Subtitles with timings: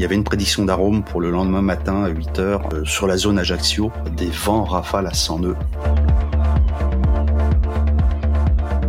[0.00, 3.06] Il y avait une prédiction d'arôme pour le lendemain matin à 8 heures euh, sur
[3.06, 5.56] la zone Ajaccio, des vents rafales à 100 nœuds.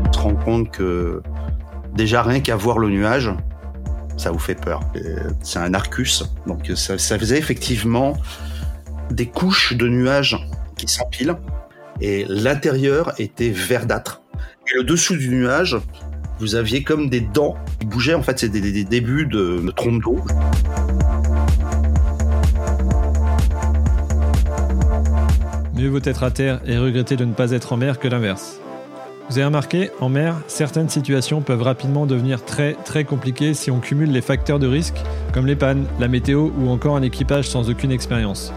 [0.08, 1.21] On se rend compte que
[1.94, 3.29] déjà rien qu'à voir le nuage,
[4.16, 4.79] ça vous fait peur.
[5.42, 8.14] C'est un Arcus, donc ça, ça faisait effectivement
[9.09, 10.38] des couches de nuages
[10.78, 11.36] qui s'empilent
[12.00, 14.21] et l'intérieur était verdâtre.
[14.66, 15.75] Et le dessous du nuage,
[16.39, 18.16] vous aviez comme des dents qui bougeaient.
[18.16, 20.18] En fait, c'est des, débuts de, de trompe d'eau.
[25.82, 28.60] Mieux vaut être à terre et regretter de ne pas être en mer que l'inverse.
[29.28, 33.80] Vous avez remarqué, en mer, certaines situations peuvent rapidement devenir très très compliquées si on
[33.80, 35.02] cumule les facteurs de risque
[35.34, 38.54] comme les pannes, la météo ou encore un équipage sans aucune expérience.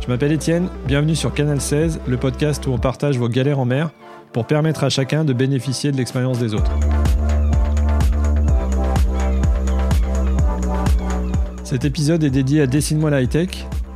[0.00, 3.64] Je m'appelle Étienne, bienvenue sur Canal 16, le podcast où on partage vos galères en
[3.64, 3.90] mer
[4.32, 6.70] pour permettre à chacun de bénéficier de l'expérience des autres.
[11.64, 13.66] Cet épisode est dédié à Dessine-moi la high-tech.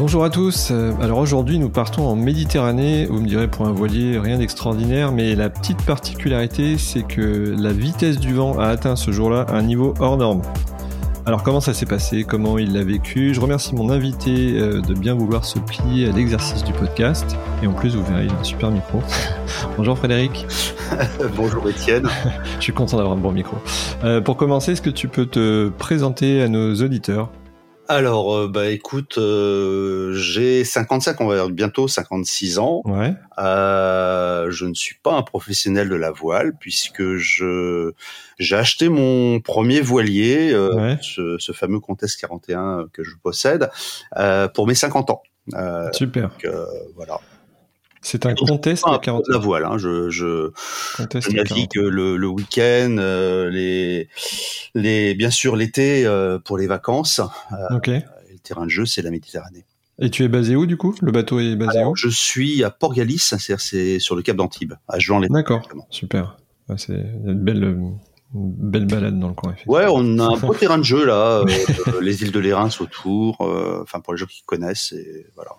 [0.00, 0.68] Bonjour à tous.
[0.70, 3.04] Euh, alors aujourd'hui, nous partons en Méditerranée.
[3.04, 7.70] Vous me direz pour un voilier, rien d'extraordinaire, mais la petite particularité, c'est que la
[7.70, 10.40] vitesse du vent a atteint ce jour-là un niveau hors norme.
[11.26, 12.24] Alors comment ça s'est passé?
[12.24, 13.34] Comment il l'a vécu?
[13.34, 17.36] Je remercie mon invité euh, de bien vouloir se plier à l'exercice du podcast.
[17.62, 19.02] Et en plus, vous verrez, il a un super micro.
[19.76, 20.46] Bonjour Frédéric.
[21.36, 22.08] Bonjour Étienne.
[22.56, 23.58] Je suis content d'avoir un bon micro.
[24.04, 27.28] Euh, pour commencer, est-ce que tu peux te présenter à nos auditeurs?
[27.90, 32.82] Alors, euh, bah écoute, euh, j'ai 55, on va dire bientôt 56 ans.
[32.84, 33.14] Ouais.
[33.38, 37.92] Euh, je ne suis pas un professionnel de la voile puisque je
[38.38, 40.50] j'ai acheté mon premier voilier,
[41.02, 43.68] ce, ce, fameux Contest 41 que je possède,
[44.54, 45.22] pour mes 50 ans.
[45.92, 46.28] Super.
[46.28, 46.48] Donc,
[46.94, 47.18] voilà.
[48.02, 49.64] C'est un contest de 40 la voile.
[49.64, 49.76] Hein.
[49.76, 50.50] Je, je,
[50.98, 54.08] je navigue le, le week-end, euh, les,
[54.74, 57.20] les, bien sûr l'été euh, pour les vacances.
[57.52, 59.66] Euh, le terrain de jeu, c'est la Méditerranée.
[59.98, 60.94] Et tu es basé où du coup?
[61.02, 61.94] Le bateau est basé où?
[61.94, 65.26] Je suis à Port-Galis, c'est sur le cap d'Antibes, à Juan.
[65.28, 65.68] D'accord.
[65.90, 66.38] Super.
[66.78, 67.76] c'est une belle,
[68.32, 69.54] belle balade dans le coin.
[69.66, 71.44] Ouais, on a un beau terrain de jeu là,
[72.00, 73.42] les îles de l'Érins autour.
[73.82, 75.50] Enfin pour les gens qui connaissent, et voilà.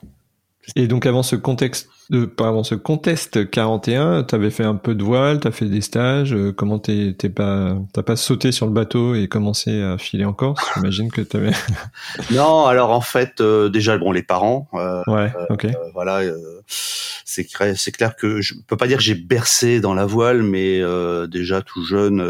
[0.76, 4.96] Et donc avant ce contexte, de, avant ce contest 41, tu avais fait un peu
[4.96, 6.34] de voile, tu as fait des stages.
[6.34, 10.34] Euh, comment t'es pas, t'as pas sauté sur le bateau et commencé à filer en
[10.34, 10.62] Corse?
[10.76, 11.52] J'imagine que tu avais.
[12.32, 14.68] non, alors en fait, euh, déjà bon, les parents.
[14.74, 15.68] Euh, ouais, ok.
[15.94, 16.22] voilà,
[16.68, 20.44] c'est clair, c'est clair que je peux pas dire que j'ai bercé dans la voile,
[20.44, 20.82] mais
[21.30, 22.22] déjà tout jeune,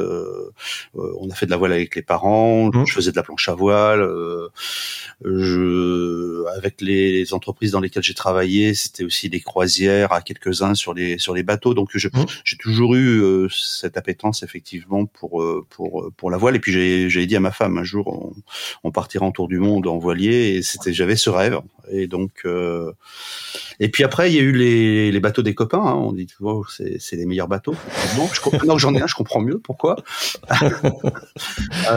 [0.94, 2.70] on a fait de la voile avec les parents.
[2.72, 2.86] Mmh.
[2.86, 4.08] Je faisais de la planche à voile.
[5.26, 9.71] je, avec les entreprises dans lesquelles j'ai travaillé, c'était aussi des croisières
[10.10, 11.74] à quelques-uns sur les sur les bateaux.
[11.74, 12.10] Donc mmh.
[12.44, 16.56] j'ai toujours eu euh, cette appétence effectivement pour euh, pour pour la voile.
[16.56, 16.72] Et puis
[17.10, 18.34] j'ai dit à ma femme un jour on,
[18.84, 20.56] on, partira en tour du monde en voilier.
[20.56, 21.60] Et c'était j'avais ce rêve.
[21.92, 22.92] Et donc euh,
[23.80, 25.84] et puis après il y a eu les, les bateaux des copains.
[25.84, 25.96] Hein.
[25.96, 27.76] On dit oh, c'est les meilleurs bateaux.
[28.18, 29.96] Non, je comprends, que j'en ai un, je comprends mieux pourquoi?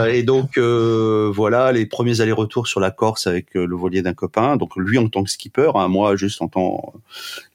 [0.09, 4.57] et donc voilà les premiers allers-retours sur la Corse avec le voilier d'un copain.
[4.57, 6.93] Donc lui en tant que skipper, hein, moi juste en tant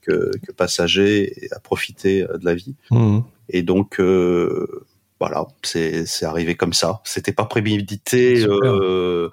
[0.01, 2.75] que, que passager et à profiter euh, de la vie.
[2.91, 3.21] Mmh.
[3.49, 4.85] Et donc euh,
[5.21, 7.03] voilà, c'est arrivé comme ça.
[7.05, 9.29] C'était pas prémédité euh,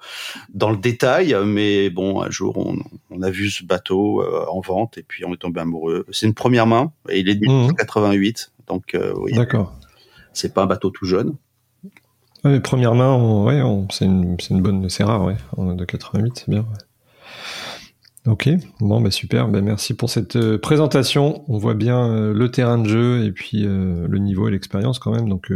[0.52, 2.76] dans le détail, mais bon, un jour on,
[3.10, 6.04] on a vu ce bateau euh, en vente et puis on est tombé amoureux.
[6.10, 8.62] C'est une première main et il est de 1988, mmh.
[8.68, 9.32] donc euh, oui.
[9.32, 9.74] D'accord.
[10.34, 11.36] C'est pas un bateau tout jeune.
[12.44, 16.66] Ouais, première main, ouais, c'est une, une, bonne, c'est rare, ouais, de 88, c'est bien.
[18.26, 18.48] Ok,
[18.80, 21.44] bon bah super, bah merci pour cette euh, présentation.
[21.48, 24.98] On voit bien euh, le terrain de jeu et puis euh, le niveau et l'expérience
[24.98, 25.28] quand même.
[25.28, 25.52] Donc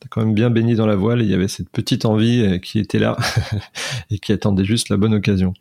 [0.00, 2.60] t'as quand même bien baigné dans la voile et il y avait cette petite envie
[2.60, 3.16] qui était là
[4.10, 5.54] et qui attendait juste la bonne occasion.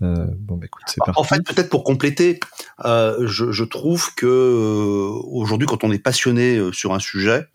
[0.00, 1.20] bon bah écoute, c'est parti.
[1.20, 2.40] En fait, peut-être pour compléter,
[2.82, 7.46] je, je, trouve que aujourd'hui, quand on est passionné sur un sujet,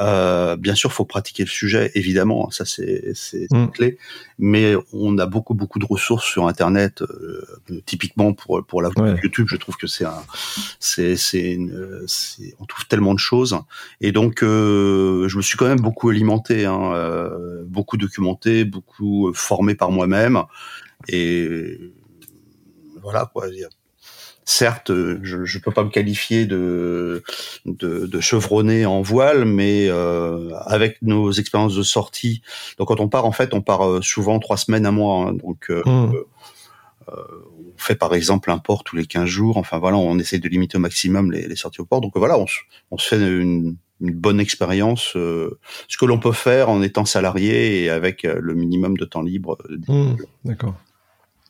[0.00, 3.70] Euh, bien sûr, faut pratiquer le sujet, évidemment, ça c'est c'est mm.
[3.70, 3.98] clé.
[4.38, 7.02] Mais on a beaucoup beaucoup de ressources sur Internet.
[7.02, 7.46] Euh,
[7.86, 8.90] typiquement pour pour la
[9.22, 10.22] YouTube, je trouve que c'est un
[10.80, 11.58] c'est c'est
[12.58, 13.58] on trouve tellement de choses.
[14.00, 19.32] Et donc, euh, je me suis quand même beaucoup alimenté, hein, euh, beaucoup documenté, beaucoup
[19.34, 20.42] formé par moi-même.
[21.08, 21.78] Et
[23.02, 23.46] voilà quoi
[24.44, 27.22] certes, euh, je ne peux pas me qualifier de,
[27.66, 32.42] de, de chevronné en voile, mais euh, avec nos expériences de sortie,
[32.78, 35.28] donc quand on part, en fait, on part euh, souvent trois semaines, à mois.
[35.28, 35.84] Hein, donc, mmh.
[35.86, 39.56] on fait par exemple un port tous les 15 jours.
[39.56, 42.00] Enfin voilà, on essaie de limiter au maximum les, les sorties au port.
[42.00, 42.46] Donc voilà, on,
[42.90, 47.84] on se fait une, une bonne expérience, ce que l'on peut faire en étant salarié
[47.84, 49.58] et avec le minimum de temps libre.
[49.88, 50.14] Mmh,
[50.44, 50.74] d'accord.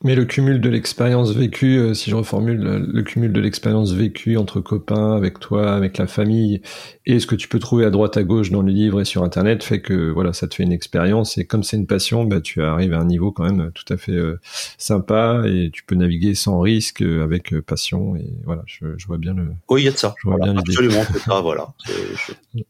[0.02, 4.36] Mais le cumul de l'expérience vécue, euh, si je reformule, le, cumul de l'expérience vécue
[4.36, 6.60] entre copains, avec toi, avec la famille,
[7.06, 9.22] et ce que tu peux trouver à droite à gauche dans les livres et sur
[9.22, 11.38] Internet, fait que voilà, ça te fait une expérience.
[11.38, 13.96] Et comme c'est une passion, bah, tu arrives à un niveau quand même tout à
[13.96, 14.38] fait euh,
[14.78, 18.16] sympa et tu peux naviguer sans risque, euh, avec passion.
[18.16, 19.52] Et voilà, je, je, vois bien le.
[19.70, 20.14] Oui, il y a de ça.
[20.22, 21.40] Je vois bien absolument, c'est ça.
[21.40, 21.72] Voilà.
[21.86, 22.60] Je...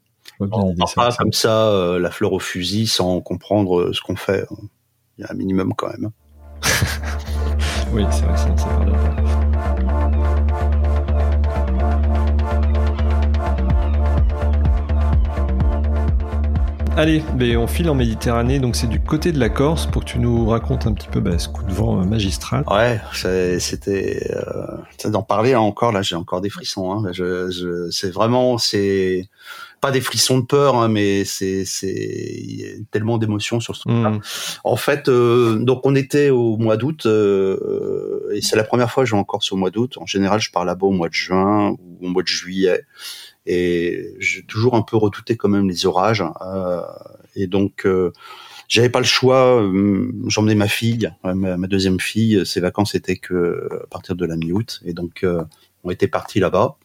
[0.40, 4.46] On ne pas comme ça la fleur au fusil sans comprendre ce qu'on fait.
[5.18, 6.10] Il y a un minimum quand même.
[7.92, 8.68] oui, c'est vrai, sinon ça.
[16.96, 20.10] Allez, ben on file en Méditerranée, donc c'est du côté de la Corse pour que
[20.10, 22.62] tu nous racontes un petit peu bah, ce coup de vent euh, magistral.
[22.70, 23.00] Ouais,
[23.58, 26.92] c'était euh, d'en parler encore là, j'ai encore des frissons.
[26.92, 27.10] Hein.
[27.90, 29.28] C'est vraiment c'est
[29.84, 34.12] pas des frissons de peur, hein, mais c'est c'est tellement d'émotions sur ce truc-là.
[34.12, 34.20] Hmm.
[34.64, 39.02] En fait, euh, donc on était au mois d'août euh, et c'est la première fois
[39.02, 39.98] que je vais encore sur au mois d'août.
[39.98, 42.86] En général, je pars là-bas au mois de juin ou au mois de juillet
[43.44, 46.80] et j'ai toujours un peu redouté quand même les orages euh,
[47.36, 47.86] et donc
[48.68, 49.70] j'avais pas le choix.
[50.28, 52.46] J'emmenais ma fille, ma, ma, deuxième fille.
[52.46, 55.26] Ses vacances étaient que à partir de la mi-août et donc
[55.84, 56.78] on était partis là-bas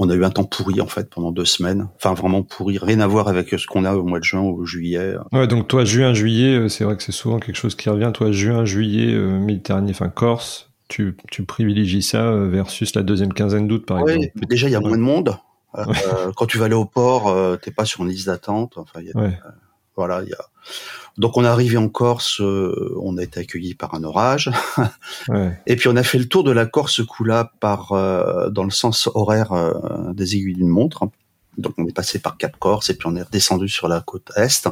[0.00, 1.88] on a eu un temps pourri en fait pendant deux semaines.
[1.96, 4.64] Enfin vraiment pourri, rien à voir avec ce qu'on a au mois de juin ou
[4.64, 5.14] juillet.
[5.30, 8.10] Ouais, donc toi juin, juillet, euh, c'est vrai que c'est souvent quelque chose qui revient.
[8.14, 13.34] Toi juin, juillet, euh, Méditerranée, enfin Corse, tu, tu privilégies ça euh, versus la deuxième
[13.34, 14.28] quinzaine d'août par exemple?
[14.48, 15.36] Déjà il y a moins de monde.
[16.34, 18.78] quand tu vas aller au port, t'es pas sur une liste d'attente.
[18.78, 19.00] Enfin,
[20.00, 20.44] voilà, il y a
[21.18, 24.50] donc on est arrivé en Corse, euh, on a été accueilli par un orage,
[25.66, 28.64] et puis on a fait le tour de la Corse ce coup-là par euh, dans
[28.64, 29.72] le sens horaire euh,
[30.14, 31.08] des aiguilles d'une montre.
[31.58, 34.30] Donc on est passé par Cap Corse et puis on est redescendu sur la côte
[34.36, 34.68] est.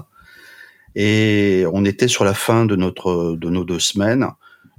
[0.95, 4.27] Et on était sur la fin de notre de nos deux semaines,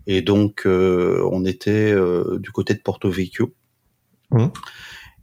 [0.07, 1.93] et donc on était
[2.39, 3.53] du côté de Porto Vecchio.
[4.31, 4.47] Mmh.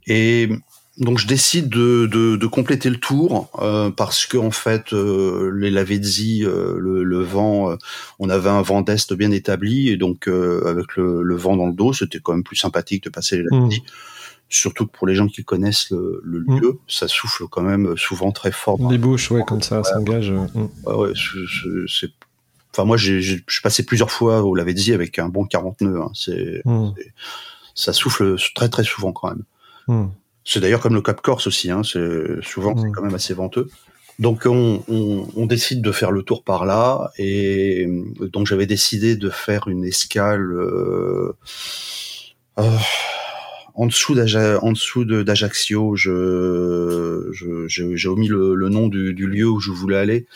[0.07, 0.49] Et
[0.97, 5.51] donc je décide de, de, de compléter le tour euh, parce que en fait euh,
[5.55, 7.75] les Lavezzi, euh, le, le, vent, euh,
[8.19, 11.73] on avait un vent d'est bien établi et donc avec le, le, vent dans le
[11.73, 13.81] dos, c'était quand même plus sympathique de passer les Lavezzi.
[13.81, 13.89] Mmh.
[14.49, 16.59] Surtout que pour les gens qui connaissent le, le mmh.
[16.59, 18.79] lieu, ça souffle quand même souvent très fort.
[18.89, 20.31] Les bouches, ouais, comme ça, s'engage.
[20.31, 20.67] Mmh.
[20.85, 21.13] Ouais, ouais
[21.87, 22.11] c'est
[22.73, 25.99] Enfin, moi, j'ai, passé plusieurs fois au Lavezzi avec un bon 40 nœuds.
[25.99, 26.11] Hein.
[26.13, 26.61] C'est,
[27.73, 29.33] ça souffle très très souvent quand
[29.87, 30.11] même.
[30.49, 33.69] C'est d'ailleurs comme le Cap Corse aussi, hein, c'est souvent c'est quand même assez venteux.
[34.17, 37.85] Donc on, on, on, décide de faire le tour par là et
[38.31, 41.33] donc j'avais décidé de faire une escale euh,
[42.59, 42.77] euh,
[43.75, 45.97] en dessous d'Ajaccio.
[45.97, 47.29] Je,
[47.67, 50.27] j'ai omis le, le nom du, du, lieu où je voulais aller.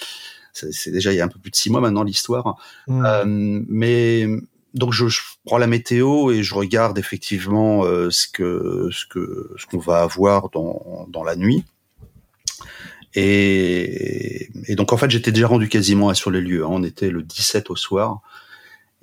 [0.51, 2.57] C'est déjà il y a un peu plus de six mois maintenant l'histoire.
[2.87, 3.05] Mmh.
[3.05, 4.27] Euh, mais
[4.73, 9.53] donc je, je, prends la météo et je regarde effectivement euh, ce que ce que
[9.57, 11.63] ce qu'on va avoir dans dans la nuit.
[13.13, 16.63] Et, et donc en fait j'étais déjà rendu quasiment sur les lieux.
[16.63, 16.69] Hein.
[16.71, 18.21] On était le 17 au soir.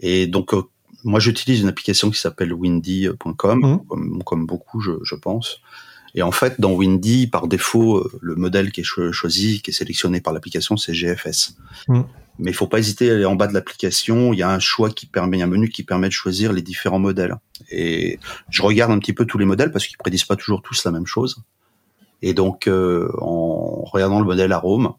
[0.00, 0.62] Et donc euh,
[1.04, 3.87] moi j'utilise une application qui s'appelle windy.com mmh.
[3.87, 5.60] comme, comme, beaucoup je, je, pense.
[6.14, 9.75] Et en fait dans Windy par défaut euh, le modèle qui est choisi qui est
[9.75, 11.56] sélectionné par l'application c'est GFS.
[11.88, 12.02] Mmh
[12.38, 14.33] mais il faut pas hésiter à aller en bas de l'application.
[14.33, 16.99] Il y a un choix qui permet, un menu qui permet de choisir les différents
[16.99, 17.37] modèles.
[17.71, 18.18] Et
[18.49, 20.92] je regarde un petit peu tous les modèles parce qu'ils prédisent pas toujours tous la
[20.92, 21.42] même chose.
[22.23, 24.95] Et donc, euh, en regardant le modèle arôme,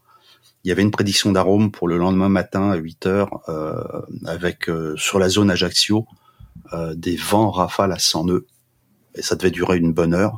[0.63, 4.69] il y avait une prédiction d'arôme pour le lendemain matin à 8 heures euh, avec
[4.69, 6.05] euh, sur la zone Ajaccio
[6.93, 8.45] des vents rafales à 100 nœuds.
[9.15, 10.37] Et ça devait durer une bonne heure.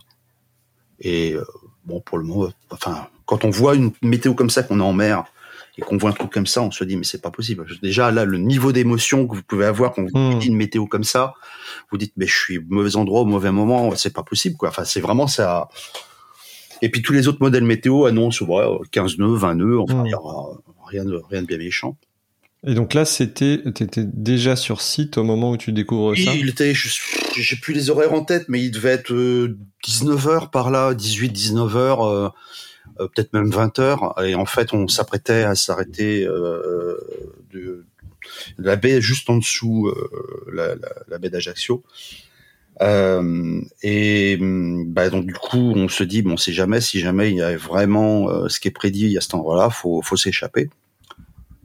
[1.01, 1.36] Et
[1.84, 4.93] bon, pour le moment, enfin, quand on voit une météo comme ça qu'on est en
[4.93, 5.25] mer,
[5.81, 7.65] et qu'on voit un truc comme ça, on se dit mais c'est pas possible.
[7.81, 10.39] Déjà là, le niveau d'émotion que vous pouvez avoir quand vous hmm.
[10.39, 11.33] dit une météo comme ça,
[11.91, 14.69] vous dites mais je suis au mauvais endroit au mauvais moment, c'est pas possible quoi.
[14.69, 15.67] Enfin c'est vraiment ça.
[16.81, 18.45] Et puis tous les autres modèles météo annoncent
[18.91, 20.57] 15 nœuds, 20 nœuds, enfin, aura
[20.88, 21.97] rien de, rien de bien méchant.
[22.65, 26.33] Et donc là, c'était, t'étais déjà sur site au moment où tu découvres ça?
[26.35, 30.69] Il était, j'ai plus les horaires en tête, mais il devait être 19h euh, par
[30.69, 32.29] là, 18, 19h, euh, euh,
[33.08, 34.25] peut-être même 20h.
[34.25, 36.98] Et en fait, on s'apprêtait à s'arrêter euh,
[37.53, 37.86] de,
[38.58, 39.91] la baie juste en dessous,
[40.51, 41.84] la, la, la, baie d'Ajaccio.
[42.81, 47.41] et bah, donc du coup, on se dit, bon, c'est jamais, si jamais il y
[47.41, 50.70] a vraiment ce qui est prédit à cet endroit-là, faut, faut s'échapper.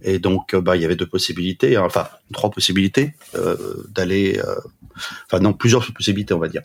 [0.02, 3.56] Et donc, euh, bah, il y avait deux possibilités, hein, enfin trois possibilités euh,
[3.88, 4.54] d'aller, euh,
[5.26, 6.62] enfin non, plusieurs possibilités, on va dire.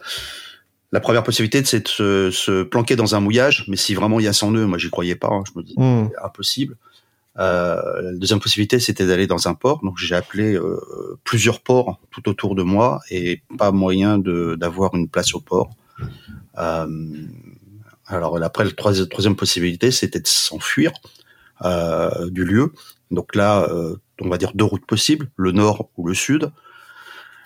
[0.91, 4.23] La première possibilité, c'est de se, se, planquer dans un mouillage, mais si vraiment il
[4.23, 6.09] y a 100 nœuds, moi j'y croyais pas, hein, je me dis mmh.
[6.23, 6.75] impossible.
[7.39, 9.81] Euh, la deuxième possibilité, c'était d'aller dans un port.
[9.83, 15.07] Donc j'ai appelé euh, plusieurs ports tout autour de moi et pas moyen d'avoir une
[15.07, 15.71] place au port.
[16.57, 16.87] Euh,
[18.07, 20.91] alors après, la troisième, troisième possibilité, c'était de s'enfuir
[22.29, 22.73] du lieu.
[23.11, 23.69] Donc là,
[24.19, 26.51] on va dire deux routes possibles, le nord ou le sud.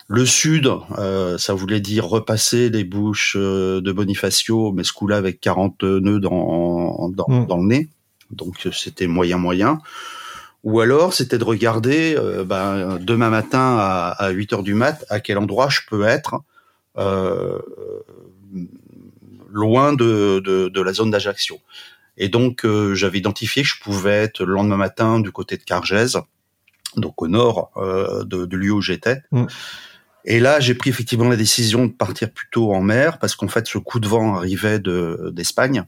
[0.08, 5.16] Le sud, euh, ça voulait dire repasser les bouches euh, de Bonifacio, mais ce coup-là
[5.16, 7.46] avec 40 nœuds dans, dans, hmm.
[7.46, 7.88] dans le nez.
[8.30, 9.80] Donc c'était moyen moyen.
[10.64, 15.20] Ou alors c'était de regarder ben, demain matin à, à 8 heures du mat à
[15.20, 16.42] quel endroit je peux être
[19.56, 21.58] loin de, de, de, la zone d'Ajaccio.
[22.18, 25.62] Et donc, euh, j'avais identifié que je pouvais être le lendemain matin du côté de
[25.62, 26.18] Cargèse,
[26.96, 29.22] donc au nord euh, de, de lieu où j'étais.
[29.32, 29.46] Mm.
[30.26, 33.66] Et là, j'ai pris effectivement la décision de partir plutôt en mer parce qu'en fait,
[33.66, 35.84] ce coup de vent arrivait de d'Espagne.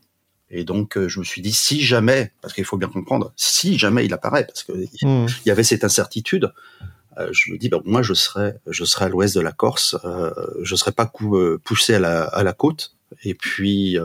[0.51, 3.77] Et donc, euh, je me suis dit, si jamais, parce qu'il faut bien comprendre, si
[3.77, 5.27] jamais il apparaît, parce que mm.
[5.45, 6.53] il y avait cette incertitude,
[7.33, 10.31] je me dis, bah, moi, je serais, je serais à l'ouest de la Corse, euh,
[10.63, 11.11] je serais pas
[11.65, 13.99] poussé à la, à la côte, et puis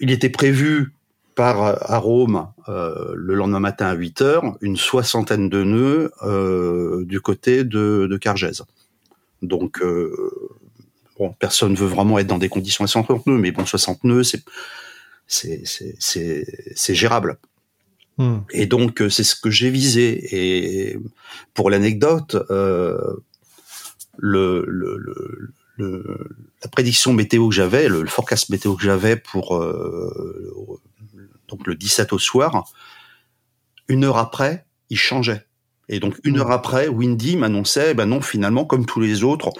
[0.00, 0.92] il était prévu
[1.34, 7.04] par à Rome euh, le lendemain matin à 8 heures une soixantaine de nœuds euh,
[7.04, 8.64] du côté de, de Cargèse.
[9.42, 10.58] Donc euh,
[11.18, 14.24] bon, personne veut vraiment être dans des conditions à 60 nœuds, mais bon 60 nœuds
[14.24, 14.42] c'est
[15.26, 17.38] c'est c'est c'est gérable.
[18.18, 18.40] Hmm.
[18.50, 20.36] Et donc euh, c'est ce que j'ai visé.
[20.36, 20.98] Et
[21.54, 22.98] pour l'anecdote, euh,
[24.18, 26.28] le, le, le le,
[26.62, 30.54] la prédiction météo que j'avais, le, forecast météo que j'avais pour euh,
[31.48, 32.70] donc le 17 au soir,
[33.88, 35.46] une heure après, il changeait.
[35.92, 39.50] Et donc une heure après, Windy m'annonçait, ben non, finalement, comme tous les autres,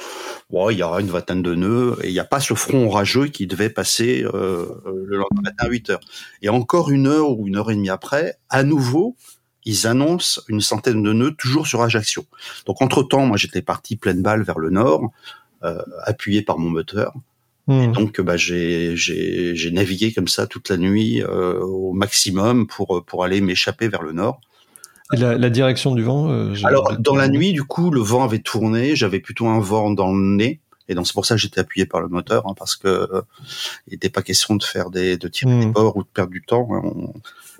[0.50, 3.26] il y aura une vingtaine de nœuds et il n'y a pas ce front orageux
[3.26, 4.66] qui devait passer euh,
[5.04, 6.00] le lendemain matin à 8 heures.
[6.40, 9.14] Et encore une heure ou une heure et demie après, à nouveau,
[9.66, 12.24] ils annoncent une centaine de nœuds toujours sur Ajaccio.
[12.64, 15.12] Donc entre temps, moi j'étais parti pleine balle vers le nord.
[15.64, 17.12] Euh, appuyé par mon moteur.
[17.68, 17.92] Et hmm.
[17.92, 23.22] donc, bah, j'ai, j'ai, navigué comme ça toute la nuit euh, au maximum pour pour
[23.22, 24.40] aller m'échapper vers le nord.
[25.12, 28.24] Et la, la direction du vent euh, Alors, dans la nuit, du coup, le vent
[28.24, 28.96] avait tourné.
[28.96, 30.60] J'avais plutôt un vent dans le nez.
[30.88, 33.22] Et donc c'est pour ça que j'étais appuyé par le moteur, hein, parce que euh,
[33.86, 36.00] il n'était pas question de faire des de tirer des bords hmm.
[36.00, 36.66] ou de perdre du temps.
[36.70, 37.14] On,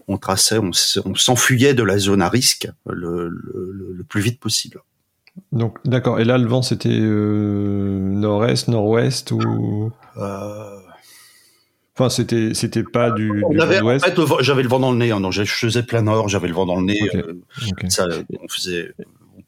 [0.08, 0.72] on traçait, on,
[1.04, 4.82] on s'enfuyait de la zone à risque le, le, le plus vite possible.
[5.52, 6.20] Donc d'accord.
[6.20, 10.78] Et là, le vent, c'était euh, nord-est, nord-ouest ou euh...
[11.94, 15.10] Enfin, c'était c'était pas du, du avait, En fait, j'avais le vent dans le nez.
[15.10, 16.98] Hein, donc je faisais plein nord, j'avais le vent dans le nez.
[17.14, 17.34] Euh,
[17.88, 18.06] ça,
[18.42, 18.92] on faisait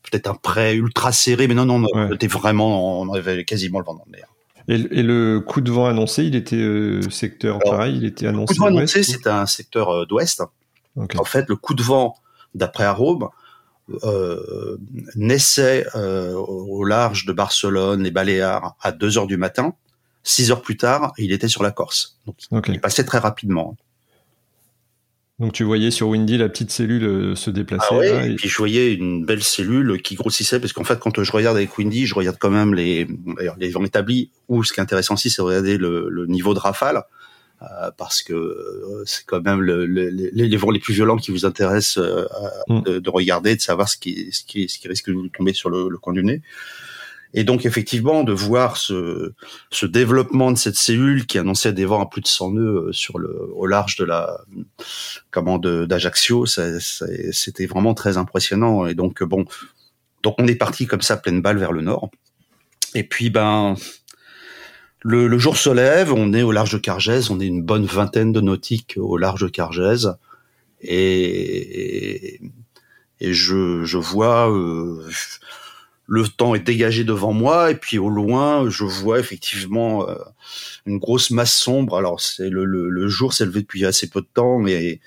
[0.02, 3.86] peut-être un prêt ultra serré, mais non, non, on était vraiment, on avait quasiment le
[3.86, 4.22] vent dans le nez.
[4.22, 4.28] Hein.
[4.68, 8.54] Et, et, le coup de vent annoncé, il était euh, secteur pareil, il était annoncé.
[8.54, 10.42] Le coup de vent annoncé, c'était un secteur euh, d'ouest.
[10.96, 12.16] En fait, le coup de vent,
[12.54, 13.28] d'après Arome,
[14.02, 14.78] euh,
[15.14, 19.74] naissait euh, au large de Barcelone, les Baléares, à 2 heures du matin.
[20.25, 22.19] 6 heures plus tard, il était sur la Corse.
[22.50, 23.76] Donc, il passait très rapidement.
[25.40, 27.87] Donc tu voyais sur Windy la petite cellule euh, se déplacer.
[27.90, 31.21] Ah ouais, et puis je voyais une belle cellule qui grossissait parce qu'en fait quand
[31.21, 33.09] je regarde avec Windy, je regarde quand même les
[33.59, 36.54] les vents établis ou ce qui est intéressant aussi c'est de regarder le, le, niveau
[36.54, 37.02] de rafale.
[37.62, 41.31] Euh, parce que euh, c'est quand même le, le, les, vents les plus violents qui
[41.31, 42.26] vous intéressent euh,
[42.69, 42.83] mm.
[42.83, 45.52] de, de, regarder, de savoir ce qui, ce qui, ce qui risque de vous tomber
[45.52, 46.43] sur le, le coin du nez.
[47.35, 49.33] Et donc effectivement, de voir ce,
[49.71, 53.19] ce, développement de cette cellule qui annonçait des vents à plus de 100 nœuds sur
[53.19, 54.41] le, au large de la
[55.33, 58.87] comment d'Ajaccio, c'était vraiment très impressionnant.
[58.87, 59.45] Et donc bon,
[60.23, 62.11] donc on est parti comme ça pleine balle vers le nord.
[62.95, 63.75] Et puis ben
[65.00, 67.85] le, le, jour se lève, on est au large de Cargèse, on est une bonne
[67.85, 70.17] vingtaine de nautiques au large de Cargèse,
[70.81, 72.41] et,
[73.21, 75.07] et, je, je, vois, euh,
[76.06, 80.16] le temps est dégagé devant moi et puis au loin je vois effectivement euh,
[80.87, 81.96] une grosse masse sombre.
[81.96, 85.00] Alors c'est le, le, jour s'est levé depuis assez peu de temps et,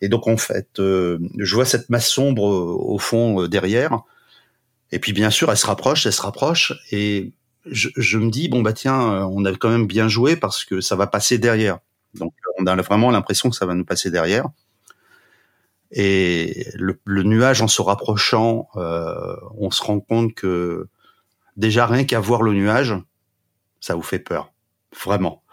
[0.00, 4.02] et donc en fait euh, je vois cette masse sombre euh, au fond derrière.
[4.92, 7.32] Et puis bien sûr elle se rapproche elle se rapproche et
[7.66, 10.80] je, je, me dis bon bah tiens on a quand même bien joué parce que
[10.80, 11.78] ça va passer derrière.
[12.14, 14.48] Donc on a vraiment l'impression que ça va nous passer derrière
[15.96, 20.88] et le, nuage, en se rapprochant, euh, on se rend compte que
[21.56, 22.94] déjà rien qu'à voir le nuage,
[23.78, 24.52] ça vous fait peur,
[25.04, 25.44] vraiment.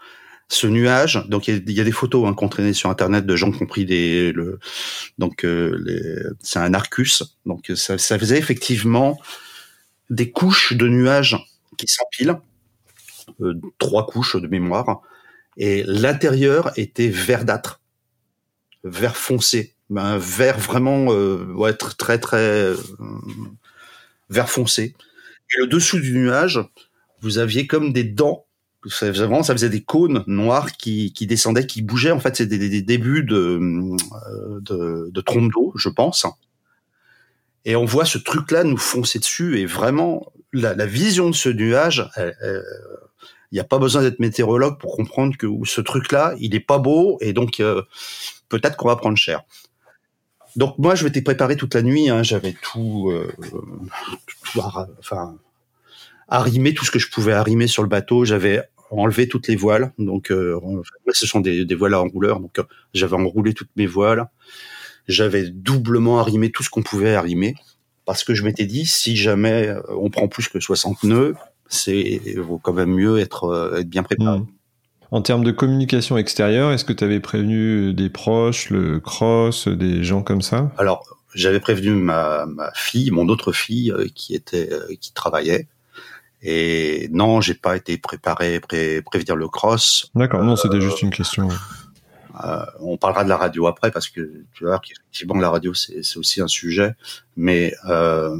[0.48, 3.52] Ce nuage, donc il y, a des photos hein, qu'on traînait sur internet de gens
[3.52, 4.58] qui ont pris des, le,
[5.16, 9.18] donc euh, c'est un Arcus, donc ça, ça faisait effectivement
[10.10, 11.38] des couches de nuages
[11.78, 12.40] qui s'empilent,
[13.40, 15.02] euh, trois couches de mémoire,
[15.56, 17.80] et l'intérieur était verdâtre,
[18.82, 22.76] vert foncé, un vert vraiment euh, ouais, très très euh,
[24.30, 24.94] vert foncé.
[25.54, 26.60] Et le dessous du nuage,
[27.20, 28.46] vous aviez comme des dents.
[29.00, 32.10] Vraiment, ça faisait des cônes noirs qui, qui descendaient, qui bougeaient.
[32.10, 36.26] En fait, c'était des, débuts de, euh, de, de trompe d'eau, je pense.
[37.64, 39.60] Et on voit ce truc-là nous foncer dessus.
[39.60, 42.10] Et vraiment, la, la vision de ce nuage,
[43.52, 46.78] il n'y a pas besoin d'être météorologue pour comprendre que ce truc-là, il est pas
[46.78, 47.18] beau.
[47.20, 47.82] Et donc, euh,
[48.48, 49.42] peut-être qu'on va prendre cher.
[50.56, 52.08] Donc moi, je m'étais préparé toute la nuit.
[52.08, 53.32] Hein, J'avais tout, euh,
[54.98, 55.36] enfin,
[56.28, 58.24] arrimé tout ce que je pouvais arrimer sur le bateau.
[58.24, 59.92] J'avais enlevé toutes les voiles.
[59.98, 60.58] Donc, euh,
[61.12, 62.40] ce sont des, voiles à enrouleur.
[62.40, 64.28] Donc, euh, j'avais enroulé toutes mes voiles.
[65.08, 67.54] J'avais doublement arrimé tout ce qu'on pouvait arrimer
[68.04, 71.34] parce que je m'étais dit si jamais euh, on prend plus que 60 nœuds,
[71.68, 74.40] c'est vaut quand même mieux être, être bien préparé.
[74.40, 74.46] Mmh.
[75.12, 80.02] En termes de communication extérieure, est-ce que tu avais prévenu des proches, le cross, des
[80.02, 80.72] gens comme ça?
[80.78, 81.04] Alors,
[81.34, 85.68] j'avais prévenu ma, ma, fille, mon autre fille euh, qui était euh, qui travaillait.
[86.42, 90.10] Et non, j'ai pas été préparé pré, prévenir le cross.
[90.14, 91.48] D'accord, non, c'était juste une question.
[92.42, 96.16] Euh, on parlera de la radio après parce que tu vois qu'effectivement la radio c'est
[96.16, 96.94] aussi un sujet,
[97.36, 98.34] mais euh,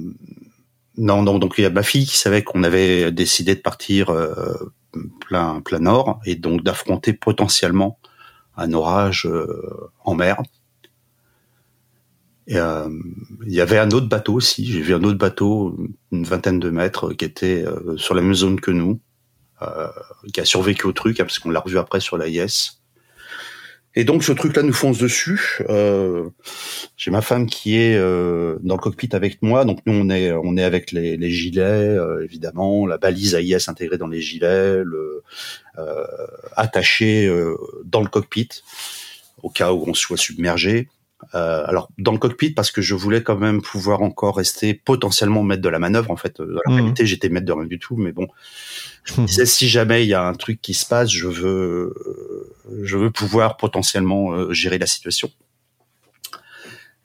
[0.96, 4.10] non, donc, donc il y a ma fille qui savait qu'on avait décidé de partir
[4.10, 4.72] euh,
[5.20, 7.98] plein, plein nord, et donc d'affronter potentiellement
[8.56, 10.42] un orage euh, en mer.
[12.50, 12.88] Euh,
[13.46, 14.66] il y avait un autre bateau aussi.
[14.66, 15.76] J'ai vu un autre bateau,
[16.10, 19.00] une vingtaine de mètres, qui était euh, sur la même zone que nous,
[20.32, 22.81] qui a survécu au truc, hein, parce qu'on l'a revu après sur la IS.
[23.94, 25.58] Et donc ce truc-là nous fonce dessus.
[25.68, 26.30] Euh,
[26.96, 30.32] J'ai ma femme qui est euh, dans le cockpit avec moi, donc nous on est
[30.32, 35.22] on est avec les, gilets euh, évidemment, la balise AIS intégrée dans les gilets, le
[35.78, 36.04] euh,
[36.56, 37.30] attaché
[37.84, 38.48] dans le cockpit
[39.42, 40.88] au cas où on soit submergé.
[41.34, 45.42] Euh, alors dans le cockpit parce que je voulais quand même pouvoir encore rester potentiellement
[45.42, 46.38] maître de la manœuvre en fait.
[46.38, 46.74] Dans la mmh.
[46.74, 48.26] réalité j'étais maître de rien du tout, mais bon,
[49.04, 51.94] je me disais si jamais il y a un truc qui se passe, je veux
[52.82, 55.30] je veux pouvoir potentiellement euh, gérer la situation.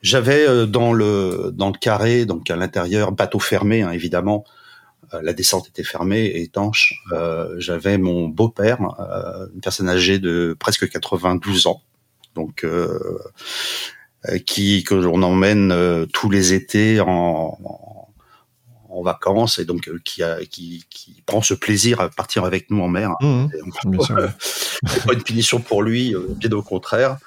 [0.01, 4.45] J'avais euh, dans le dans le carré donc à l'intérieur bateau fermé hein, évidemment
[5.13, 7.01] la descente était fermée et étanche.
[7.60, 8.82] J'avais mon beau-père,
[9.53, 11.82] une personne âgée de presque 92 ans,
[12.38, 12.99] donc euh,
[14.46, 17.58] qui que l'on emmène euh, tous les étés en,
[18.90, 22.72] en, vacances et donc euh, qui, a, qui, qui prend ce plaisir à partir avec
[22.72, 23.12] nous en mer.
[23.22, 23.48] Mmh,
[24.40, 27.18] c'est pas une punition pour lui, bien au contraire.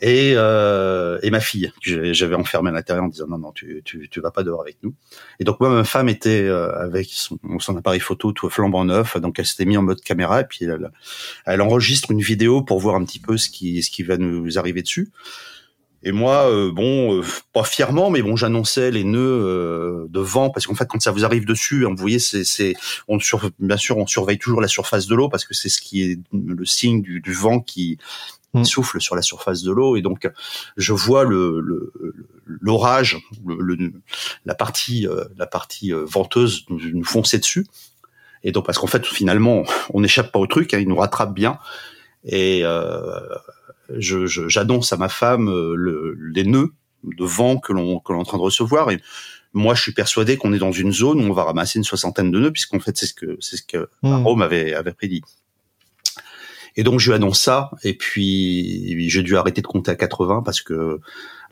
[0.00, 3.82] Et, euh, et ma fille, que j'avais enfermée à l'intérieur en disant non non tu,
[3.84, 4.94] tu tu vas pas dehors avec nous.
[5.40, 9.38] Et donc moi ma femme était avec son, son, appareil photo tout flambant neuf, donc
[9.38, 10.90] elle s'était mise en mode caméra et puis elle,
[11.44, 14.58] elle enregistre une vidéo pour voir un petit peu ce qui ce qui va nous
[14.58, 15.10] arriver dessus.
[16.02, 20.48] Et moi, euh, bon, euh, pas fièrement, mais bon, j'annonçais les nœuds euh, de vent
[20.48, 22.74] parce qu'en fait, quand ça vous arrive dessus, hein, vous voyez, c'est, c'est,
[23.06, 25.80] on sur, bien sûr, on surveille toujours la surface de l'eau parce que c'est ce
[25.80, 27.98] qui est le signe du, du vent qui,
[28.54, 28.64] mmh.
[28.64, 29.96] souffle sur la surface de l'eau.
[29.96, 30.28] Et donc,
[30.76, 31.92] je vois le, le
[32.46, 33.92] l'orage, le,
[34.44, 37.66] la partie, la partie venteuse nous, nous, foncer dessus.
[38.42, 41.34] Et donc, parce qu'en fait, finalement, on n'échappe pas au truc, hein, il nous rattrape
[41.34, 41.58] bien.
[42.24, 43.20] Et euh,
[44.00, 46.72] j'annonce à ma femme euh, le, les nœuds
[47.04, 49.00] de vent que l'on que l'on est en train de recevoir et
[49.52, 52.30] moi je suis persuadé qu'on est dans une zone où on va ramasser une soixantaine
[52.30, 54.14] de nœuds puisqu'en fait c'est ce que c'est ce que mmh.
[54.22, 55.22] Rome avait avait prédit.
[56.76, 60.42] Et donc je lui annonce ça et puis j'ai dû arrêter de compter à 80
[60.44, 61.00] parce que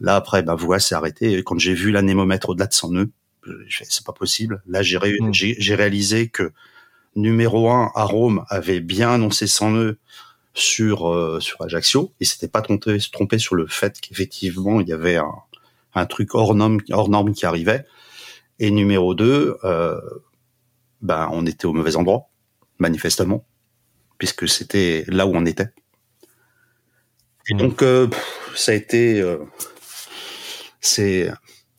[0.00, 3.10] là après ma voix s'est arrêtée et quand j'ai vu l'anémomètre au-delà de 100 nœuds,
[3.68, 4.62] c'est pas possible.
[4.68, 5.32] Là j'ai mmh.
[5.32, 6.52] j'ai réalisé que
[7.16, 9.98] numéro 1 à Rome avait bien annoncé 100 nœuds
[10.58, 14.92] sur euh, sur Ajaccio et s'était pas trompé, trompé sur le fait qu'effectivement il y
[14.92, 15.32] avait un,
[15.94, 17.84] un truc hors norme hors norme qui arrivait
[18.58, 20.00] Et numéro 2, euh,
[21.00, 22.28] ben on était au mauvais endroit,
[22.78, 23.46] manifestement,
[24.18, 25.68] puisque c'était là où on était.
[27.48, 27.58] Et mmh.
[27.58, 28.08] donc euh,
[28.54, 29.38] ça a été, euh,
[30.80, 31.30] c'est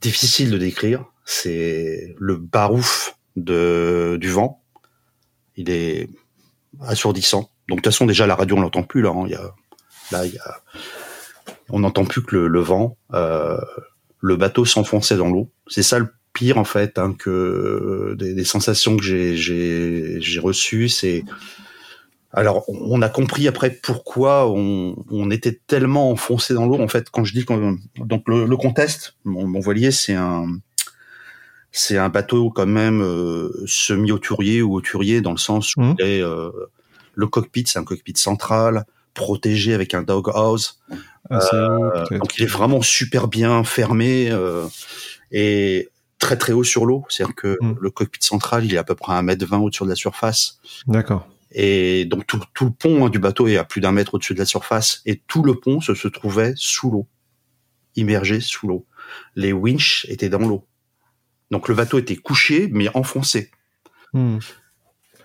[0.02, 1.06] difficile de décrire.
[1.26, 4.64] C'est le barouf de du vent.
[5.56, 6.10] Il est
[6.82, 7.52] assourdissant.
[7.70, 9.12] Donc de toute façon déjà la radio on l'entend plus là.
[9.12, 9.24] Hein.
[9.26, 9.54] Il y a,
[10.12, 10.62] là il y a,
[11.70, 12.98] on n'entend plus que le, vent.
[13.14, 13.60] Euh,
[14.20, 15.52] le bateau s'enfonçait dans l'eau.
[15.68, 20.90] C'est ça le pire en fait hein, que des, sensations que j'ai j'ai j'ai reçues.
[20.90, 21.24] C'est
[22.32, 26.80] alors on a compris après pourquoi on, on était tellement enfoncé dans l'eau.
[26.80, 30.48] En fait, quand je dis qu'on donc le, le contest, mon, voilier c'est un
[31.72, 35.96] c'est un bateau quand même euh, semi-auturier ou auturier dans le sens où mmh.
[36.02, 36.52] euh,
[37.20, 40.80] le cockpit c'est un cockpit central protégé avec un doghouse.
[41.30, 44.66] Ah, euh, donc il est vraiment super bien fermé euh,
[45.32, 47.06] et très très haut sur l'eau.
[47.10, 47.76] C'est-à-dire que hmm.
[47.80, 50.60] le cockpit central, il est à peu près à 1m20 au-dessus de la surface.
[50.88, 51.28] D'accord.
[51.52, 54.34] Et donc tout, tout le pont hein, du bateau est à plus d'un mètre au-dessus
[54.34, 55.02] de la surface.
[55.06, 57.08] Et tout le pont se, se trouvait sous l'eau,
[57.96, 58.86] immergé sous l'eau.
[59.36, 60.66] Les winches étaient dans l'eau.
[61.52, 63.52] Donc le bateau était couché mais enfoncé.
[64.14, 64.38] Hmm.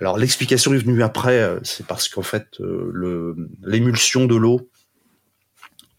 [0.01, 4.69] Alors l'explication est venue après, euh, c'est parce qu'en fait euh, le l'émulsion de l'eau,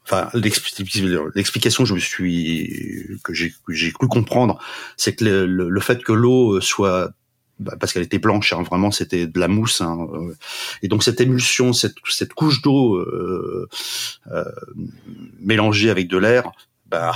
[0.04, 4.60] enfin l'explication je me suis que j'ai cru comprendre,
[4.98, 7.14] c'est que le, le, fait que l'eau soit
[7.60, 10.36] bah, parce qu'elle était blanche, hein, vraiment c'était de la mousse, hein, euh,
[10.82, 13.70] et donc cette émulsion, cette, cette couche d'eau euh,
[14.28, 14.44] euh,
[15.40, 16.52] mélangée avec de l'air,
[16.88, 17.14] bah,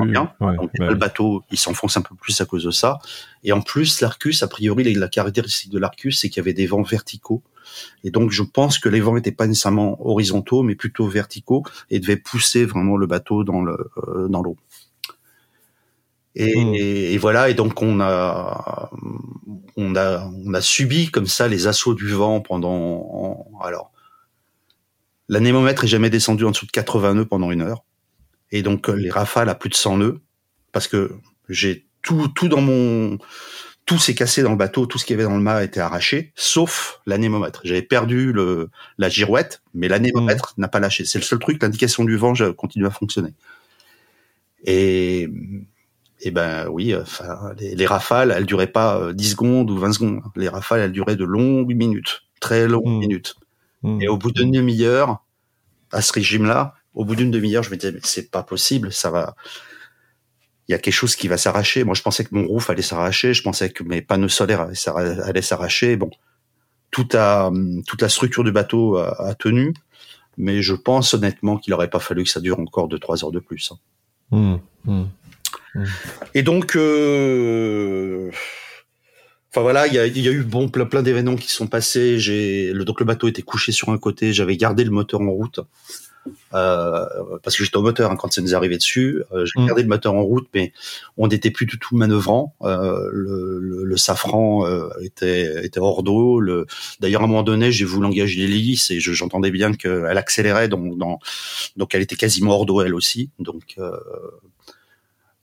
[0.00, 0.32] bien.
[0.40, 2.98] Donc, le bateau, il s'enfonce un peu plus à cause de ça.
[3.42, 6.66] Et en plus, l'Arcus, a priori, la caractéristique de l'Arcus, c'est qu'il y avait des
[6.66, 7.42] vents verticaux.
[8.04, 11.98] Et donc, je pense que les vents n'étaient pas nécessairement horizontaux, mais plutôt verticaux, et
[11.98, 14.56] devaient pousser vraiment le bateau dans le euh, dans l'eau.
[16.34, 16.74] Et, hmm.
[16.74, 17.48] et, voilà.
[17.48, 18.90] Et donc, on a
[19.76, 23.46] on a on a subi comme ça les assauts du vent pendant.
[23.62, 23.92] Alors,
[25.28, 27.84] l'anémomètre est jamais descendu en dessous de 80 nœuds pendant une heure
[28.52, 30.20] et donc euh, les rafales à plus de 100 nœuds
[30.72, 31.12] parce que
[31.48, 33.18] j'ai tout tout dans mon
[33.90, 35.64] tout s'est cassé dans le bateau, tout ce qu'il y avait dans le mât a
[35.64, 37.62] été arraché, sauf l'anémomètre.
[37.64, 40.60] J'avais perdu le, la girouette, mais l'anémomètre mmh.
[40.60, 41.04] n'a pas lâché.
[41.04, 43.34] C'est le seul truc, l'indication du vent continue à fonctionner.
[44.64, 45.28] Et,
[46.20, 50.20] et ben oui, enfin, les, rafales, elles duraient pas 10 euh, secondes ou 20 secondes.
[50.36, 52.98] Les rafales, elles duraient de longues minutes, très longues mmh.
[52.98, 53.34] minutes.
[53.82, 54.02] Mmh.
[54.02, 55.24] Et au bout d'une demi-heure,
[55.90, 59.10] à ce régime-là, au bout d'une demi-heure, je me disais, mais c'est pas possible, ça
[59.10, 59.34] va.
[60.68, 61.82] Il y a quelque chose qui va s'arracher.
[61.82, 64.68] Moi, je pensais que mon roof allait s'arracher, je pensais que mes panneaux solaires
[65.24, 65.96] allaient s'arracher.
[65.96, 66.10] Bon,
[67.14, 67.50] a,
[67.86, 69.74] toute la structure du bateau a, tenu,
[70.36, 73.32] mais je pense honnêtement qu'il n'aurait pas fallu que ça dure encore deux trois heures
[73.32, 73.72] de plus.
[73.72, 73.78] Hein.
[74.30, 75.04] Mmh, mmh,
[75.74, 75.84] mmh.
[76.34, 78.30] Et donc, euh...
[79.50, 82.18] enfin voilà, il y a, y a, eu bon plein, plein d'événements qui sont passés.
[82.18, 85.30] J'ai le, donc le bateau était couché sur un côté, j'avais gardé le moteur en
[85.30, 85.60] route.
[86.54, 87.06] Euh,
[87.42, 89.22] parce que j'étais au moteur hein, quand ça nous est arrivé dessus.
[89.32, 89.66] Euh, j'ai mm.
[89.66, 90.72] gardé le moteur en route, mais
[91.16, 92.54] on n'était plus du tout manœuvrant.
[92.62, 94.66] Euh, le, le, le, safran
[95.00, 96.42] était, était hors d'eau.
[97.00, 100.98] D'ailleurs, à un moment donné, j'ai voulu engager l'hélice et j'entendais bien qu'elle accélérait, donc,
[100.98, 101.18] dans,
[101.76, 103.30] donc elle était quasiment hors d'eau elle aussi.
[103.38, 103.76] Donc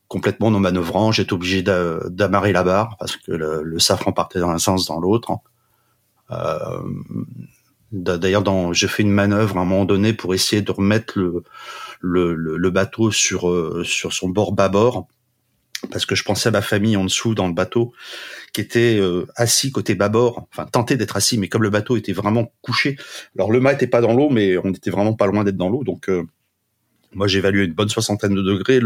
[0.07, 4.49] complètement non manœuvrant, j'étais obligé d'amarrer la barre parce que le, le, safran partait dans
[4.49, 5.31] un sens, dans l'autre.
[6.31, 6.81] Euh,
[7.91, 11.17] D'ailleurs, dans, j'ai fait une manœuvre à un moment donné pour essayer de remettre
[12.01, 15.07] le, bateau sur, euh, sur son bord bâbord,
[15.91, 17.93] parce que je pensais à ma famille en dessous dans le bateau,
[18.51, 22.13] qui était euh, assis côté bâbord, enfin tenté d'être assis, mais comme le bateau était
[22.13, 22.97] vraiment couché,
[23.37, 25.69] alors le mât était pas dans l'eau, mais on était vraiment pas loin d'être dans
[25.69, 26.23] l'eau, donc euh,
[27.13, 28.81] moi j'ai évalué une bonne soixantaine de degrés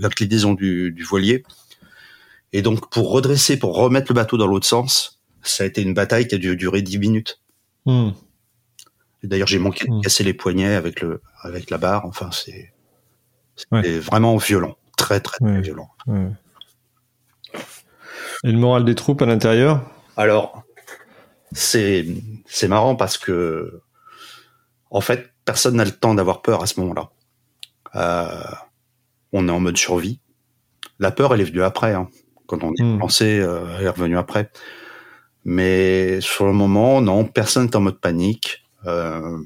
[0.00, 1.42] l'inclinaison du, du voilier,
[2.52, 5.94] et donc pour redresser, pour remettre le bateau dans l'autre sens, ça a été une
[5.94, 7.39] bataille qui a dû durer dix minutes.
[7.86, 8.10] Hmm.
[9.22, 10.00] D'ailleurs, j'ai manqué de hmm.
[10.00, 12.06] casser les poignets avec le avec la barre.
[12.06, 12.72] Enfin, c'est
[13.98, 15.90] vraiment violent, très très, violent.
[18.44, 19.82] Et le moral des troupes à l'intérieur?
[20.16, 20.62] Alors,
[21.52, 22.06] c'est
[22.46, 23.82] c'est marrant parce que
[24.90, 27.10] en fait, personne n'a le temps d'avoir peur à ce moment-là.
[27.94, 28.42] Euh,
[29.32, 30.20] on est en mode survie.
[30.98, 31.94] La peur, elle est venue après.
[31.94, 32.08] Hein.
[32.46, 32.98] Quand on est hmm.
[32.98, 34.50] lancé, euh, elle est revenue après.
[35.44, 38.64] Mais sur le moment, non, personne n'est en mode panique.
[38.86, 39.38] Euh,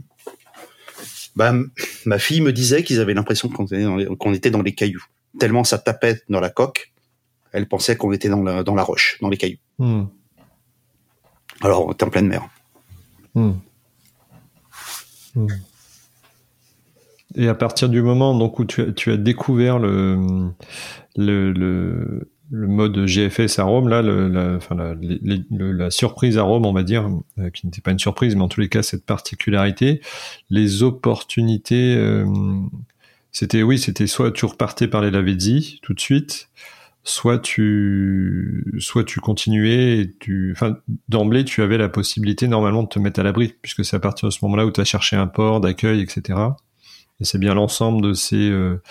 [1.36, 1.52] bah,
[2.06, 5.04] ma fille me disait qu'ils avaient l'impression qu'on était, était, dans les cailloux.
[5.38, 6.92] Tellement ça tapait dans la coque,
[7.52, 9.58] elle pensait qu'on était dans la, dans la roche, dans les cailloux.
[9.78, 10.04] Hmm.
[11.60, 12.48] Alors, on était en pleine mer.
[13.34, 13.52] Hmm.
[15.34, 15.46] Hmm.
[17.36, 20.50] Et à partir du moment donc où tu, tu as découvert le,
[21.16, 26.72] le, le le mode GFS à Rome, là, la, enfin, la, surprise à Rome, on
[26.72, 30.00] va dire, euh, qui n'était pas une surprise, mais en tous les cas, cette particularité,
[30.50, 32.26] les opportunités, euh,
[33.32, 36.48] c'était, oui, c'était soit tu repartais par les Lavezzi tout de suite,
[37.02, 40.76] soit tu, soit tu continuais et tu, enfin,
[41.08, 44.28] d'emblée, tu avais la possibilité normalement de te mettre à l'abri, puisque c'est à partir
[44.28, 46.38] de ce moment-là où tu as cherché un port d'accueil, etc.
[47.20, 48.82] Et c'est bien l'ensemble de ces, euh,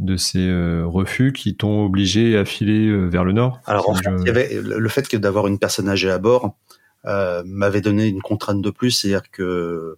[0.00, 3.94] de ces euh, refus qui t'ont obligé à filer euh, vers le nord Alors en
[3.94, 6.56] fait, il y avait le fait que d'avoir une personne âgée à bord
[7.04, 9.96] euh, m'avait donné une contrainte de plus, c'est-à-dire que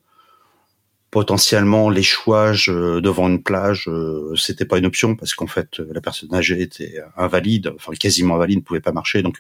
[1.13, 3.89] potentiellement l'échouage devant une plage,
[4.35, 8.59] c'était pas une option parce qu'en fait la personne âgée était invalide, enfin quasiment invalide,
[8.59, 9.37] ne pouvait pas marcher, donc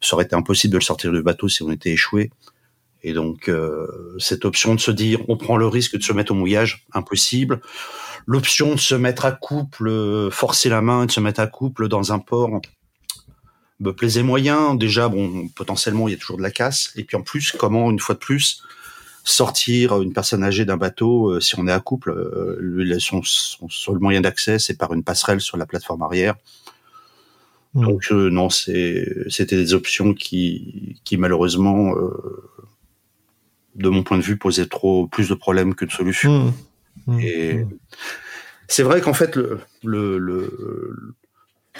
[0.00, 2.30] ça aurait été impossible de le sortir du bateau si on était échoué.
[3.04, 3.50] Et donc
[4.18, 7.60] cette option de se dire on prend le risque de se mettre au mouillage, impossible
[8.26, 11.46] l'option de se mettre à couple, euh, forcer la main et de se mettre à
[11.46, 12.60] couple dans un port
[13.80, 14.74] me plaisait moyen.
[14.74, 16.92] Déjà, bon, potentiellement, il y a toujours de la casse.
[16.96, 18.62] Et puis en plus, comment, une fois de plus,
[19.24, 23.98] sortir une personne âgée d'un bateau euh, si on est à couple euh, son, seul
[23.98, 26.34] moyen d'accès, c'est par une passerelle sur la plateforme arrière.
[27.74, 27.84] Mmh.
[27.84, 31.94] Donc non, c'était des options qui, qui malheureusement,
[33.74, 36.54] de mon point de vue, posaient trop plus de problèmes que de solutions.
[37.06, 37.12] Mmh.
[37.12, 37.20] Mmh.
[37.20, 37.70] Et mmh.
[38.68, 41.14] c'est vrai qu'en fait, le, le,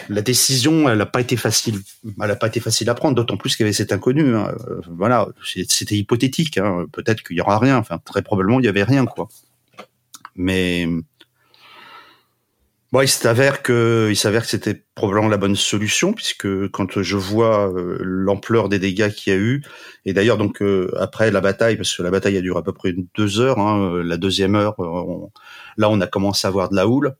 [0.08, 1.80] la décision, elle n'a pas été facile.
[2.04, 4.34] Elle n'a pas été facile à prendre, d'autant plus qu'il y avait cet inconnu.
[4.34, 4.54] Hein.
[4.88, 6.58] Voilà, c'était hypothétique.
[6.58, 6.86] Hein.
[6.92, 7.78] Peut-être qu'il y aura rien.
[7.78, 9.28] Enfin, très probablement, il y avait rien, quoi.
[10.36, 10.88] Mais
[12.94, 17.16] Bon, il s'avère que, il s'avère que c'était probablement la bonne solution puisque quand je
[17.16, 19.64] vois euh, l'ampleur des dégâts qu'il y a eu,
[20.04, 22.72] et d'ailleurs donc euh, après la bataille, parce que la bataille a duré à peu
[22.72, 24.76] près deux heures, hein, la deuxième heure,
[25.76, 27.16] là on a commencé à voir de la houle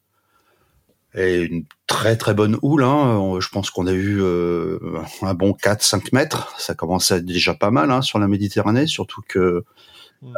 [1.16, 2.84] et une très très bonne houle.
[2.84, 4.78] Hein, je pense qu'on a eu euh,
[5.22, 9.64] un bon 4-5 mètres, ça commençait déjà pas mal hein, sur la Méditerranée, surtout que
[10.22, 10.34] mmh.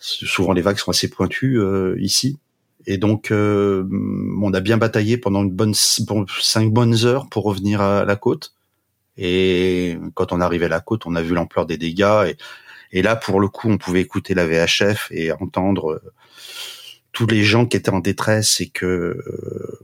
[0.00, 1.60] souvent les vagues sont assez pointues
[1.98, 2.38] ici.
[2.86, 3.88] Et donc, euh,
[4.40, 8.54] on a bien bataillé pendant une bonne cinq bonnes heures pour revenir à la côte.
[9.16, 12.26] Et quand on arrivait à la côte, on a vu l'ampleur des dégâts.
[12.26, 12.36] Et,
[12.98, 16.12] et, là, pour le coup, on pouvait écouter la VHF et entendre euh,
[17.12, 19.80] tous les gens qui étaient en détresse et que euh,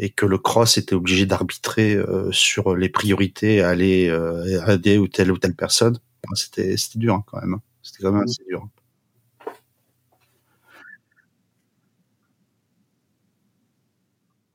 [0.00, 1.96] et que le cross était obligé d'arbitrer
[2.32, 4.12] sur les priorités à aller
[4.66, 6.00] aider ou telle ou telle personne.
[6.34, 7.54] C'était c'était dur hein, quand même.
[7.54, 7.62] Hein.
[7.80, 8.66] C'était quand même assez dur.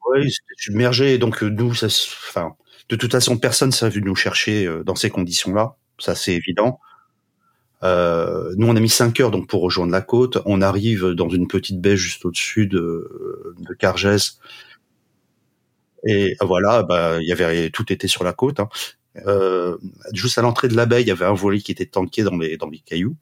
[0.10, 1.18] Oui, c'était submergé.
[1.18, 2.56] Donc euh, nous, ça, enfin,
[2.90, 5.76] de toute façon, personne s'est vu nous chercher euh, dans ces conditions-là.
[6.00, 6.80] Ça, c'est évident.
[7.84, 10.40] Euh, nous, on a mis 5 heures donc pour rejoindre la côte.
[10.46, 14.40] On arrive dans une petite baie juste au-dessus de, Cargès.
[16.06, 18.60] Et voilà, bah, y avait tout était sur la côte.
[18.60, 18.70] Hein.
[19.28, 19.78] Euh,
[20.14, 22.38] juste à l'entrée de la baie, il y avait un voilier qui était tanké dans
[22.38, 23.16] les dans les cailloux.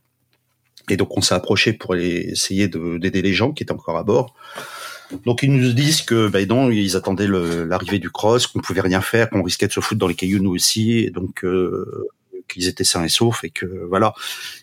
[0.89, 4.35] Et donc on s'est approché pour essayer d'aider les gens qui étaient encore à bord.
[5.25, 9.01] Donc ils nous disent que ben non, ils attendaient l'arrivée du cross, qu'on pouvait rien
[9.01, 12.07] faire, qu'on risquait de se foutre dans les cailloux nous aussi, et donc euh,
[12.49, 14.13] qu'ils étaient sains et saufs et que voilà.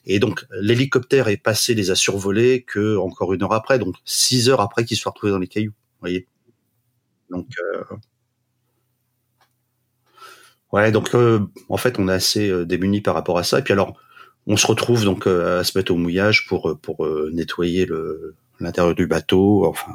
[0.06, 4.50] Et donc l'hélicoptère est passé, les a survolés que encore une heure après, donc six
[4.50, 5.72] heures après qu'ils soient retrouvés dans les cailloux.
[5.72, 6.26] Vous voyez.
[7.30, 7.96] Donc euh,
[10.72, 13.60] ouais, donc euh, en fait on est assez démunis par rapport à ça.
[13.60, 13.94] Et puis alors
[14.46, 19.06] on se retrouve donc à se mettre au mouillage pour pour nettoyer le l'intérieur du
[19.06, 19.92] bateau, enfin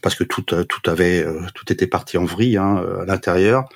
[0.00, 3.68] parce que tout tout avait tout était parti en vrille hein, à l'intérieur.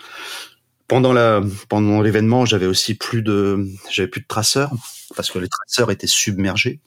[0.88, 4.70] Pendant la pendant l'événement, j'avais aussi plus de j'avais plus de traceurs
[5.16, 6.80] parce que les traceurs étaient submergés.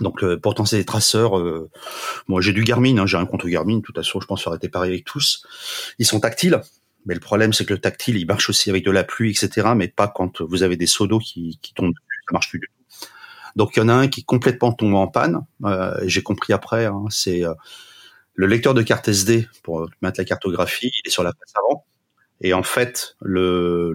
[0.00, 1.38] Donc pourtant c'est des traceurs.
[1.38, 1.70] Euh,
[2.26, 3.76] moi j'ai du Garmin, hein, j'ai un compte Garmin.
[3.76, 5.46] De toute façon, je pense que ça aurait été pareil avec tous.
[5.98, 6.60] Ils sont tactiles,
[7.06, 9.68] mais le problème c'est que le tactile il marche aussi avec de la pluie, etc.
[9.76, 11.94] Mais pas quand vous avez des seaux d'eau qui, qui tombent
[12.26, 12.73] Ça marche plus du tout.
[13.56, 15.40] Donc il y en a un qui complètement tombé en panne.
[15.64, 17.54] Euh, J'ai compris après, hein, c'est euh,
[18.34, 21.84] le lecteur de carte SD pour mettre la cartographie, il est sur la face avant.
[22.40, 23.92] Et en fait, le,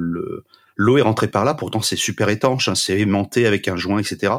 [0.76, 1.54] l'eau est rentrée par là.
[1.54, 4.34] Pourtant, c'est super étanche, hein, c'est aimanté avec un joint, etc.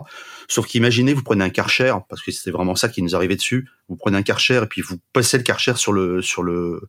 [0.49, 3.69] Sauf qu'imaginez, vous prenez un karcher, parce que c'était vraiment ça qui nous arrivait dessus.
[3.89, 6.89] Vous prenez un karcher et puis vous passez le karcher sur le sur le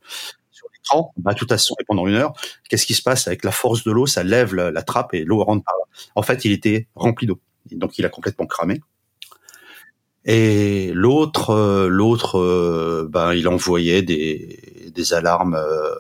[0.81, 1.13] l'écran.
[1.17, 2.33] Bah, tout à son pendant une heure.
[2.69, 5.23] Qu'est-ce qui se passe avec la force de l'eau Ça lève la, la trappe et
[5.23, 5.85] l'eau rentre par là.
[6.15, 7.39] En fait, il était rempli d'eau
[7.71, 8.81] donc il a complètement cramé.
[10.23, 15.95] Et l'autre, euh, l'autre, euh, ben il envoyait des, des alarmes euh,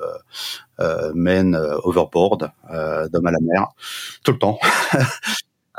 [0.79, 2.51] euh men overboard,
[3.11, 3.67] d'homme à la mer,
[4.23, 4.59] tout le temps.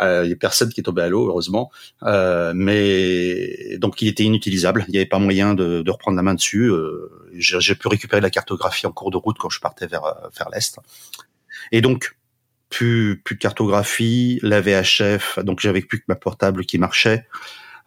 [0.00, 1.70] Euh, il y a personne qui est tombé à l'eau, heureusement.
[2.02, 4.84] Euh, mais donc il était inutilisable.
[4.88, 6.70] Il n'y avait pas moyen de, de, reprendre la main dessus.
[6.70, 10.02] Euh, J'ai pu récupérer la cartographie en cours de route quand je partais vers
[10.36, 10.78] vers l'est.
[11.70, 12.16] Et donc
[12.72, 15.38] plus plus de cartographie, la VHF.
[15.44, 17.26] Donc j'avais plus que ma portable qui marchait.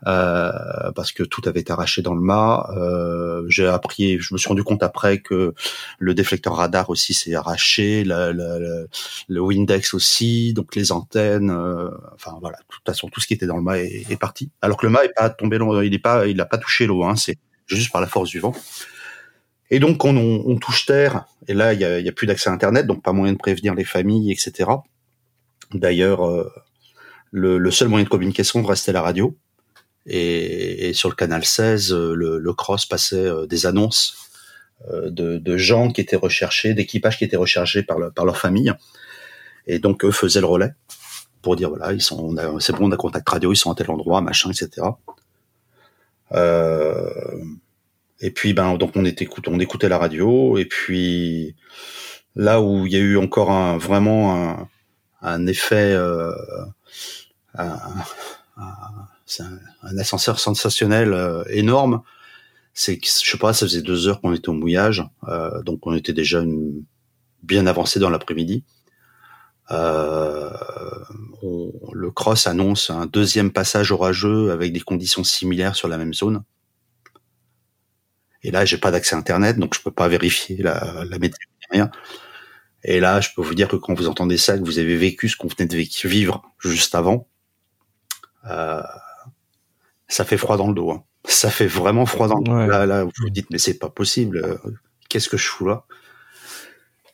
[0.07, 2.69] Euh, parce que tout avait été arraché dans le mât.
[2.77, 5.53] Euh, j'ai appris, je me suis rendu compte après que
[5.97, 8.87] le déflecteur radar aussi s'est arraché, le,
[9.29, 13.47] Windex aussi, donc les antennes, euh, enfin voilà, de toute façon tout ce qui était
[13.47, 14.51] dans le mât est, parti.
[14.61, 17.03] Alors que le mât est pas tombé, il est pas, il a pas touché l'eau,
[17.03, 18.53] hein, c'est juste par la force du vent.
[19.75, 22.53] Et donc on, on, touche terre, et là il y a, a, plus d'accès à
[22.53, 24.69] Internet, donc pas moyen de prévenir les familles, etc.
[25.73, 26.49] D'ailleurs, euh,
[27.31, 29.35] le, seul moyen de communication restait la radio.
[30.05, 34.29] Et, sur le canal 16, euh, le, cross passait euh, des annonces
[34.89, 38.71] de, de, gens qui étaient recherchés, d'équipages qui étaient recherchés par, le, par leur famille.
[39.67, 40.71] Et donc eux faisaient le relais
[41.41, 43.91] pour dire voilà, ils sont, c'est bon, on a contact radio, ils sont à tel
[43.91, 44.87] endroit, machin, etc.
[46.31, 47.43] Euh,
[48.21, 51.55] et puis ben donc on on écoutait la radio et puis
[52.35, 54.69] là où il y a eu encore un vraiment un,
[55.21, 56.31] un effet euh,
[57.57, 57.77] un,
[58.57, 62.01] un, ascenseur sensationnel euh, énorme.
[62.73, 65.87] C'est que je sais pas, ça faisait deux heures qu'on était au mouillage, euh, donc
[65.87, 66.83] on était déjà une,
[67.41, 68.63] bien avancé dans l'après-midi.
[69.71, 70.51] Euh,
[71.93, 76.43] le cross annonce un deuxième passage orageux avec des conditions similaires sur la même zone.
[78.45, 81.47] Et là, j'ai pas d'accès à Internet, donc je peux pas vérifier la, la météo,
[81.71, 81.89] rien.
[82.83, 85.27] Et là, je peux vous dire que quand vous entendez ça, que vous avez vécu
[85.27, 85.75] ce qu'on venait de
[86.07, 87.27] vivre juste avant,
[88.47, 88.83] euh,
[90.07, 90.91] ça fait froid dans le dos.
[90.91, 91.03] Hein.
[91.23, 92.67] Ça fait vraiment froid dans le dos.
[92.67, 94.37] Là, là, vous vous dites, mais c'est pas possible.
[94.45, 94.71] Euh,
[95.09, 95.85] qu'est-ce que je fous là?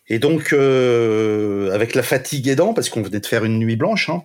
[0.08, 4.10] Et donc, euh, avec la fatigue aidant, parce qu'on venait de faire une nuit blanche,
[4.10, 4.24] hein,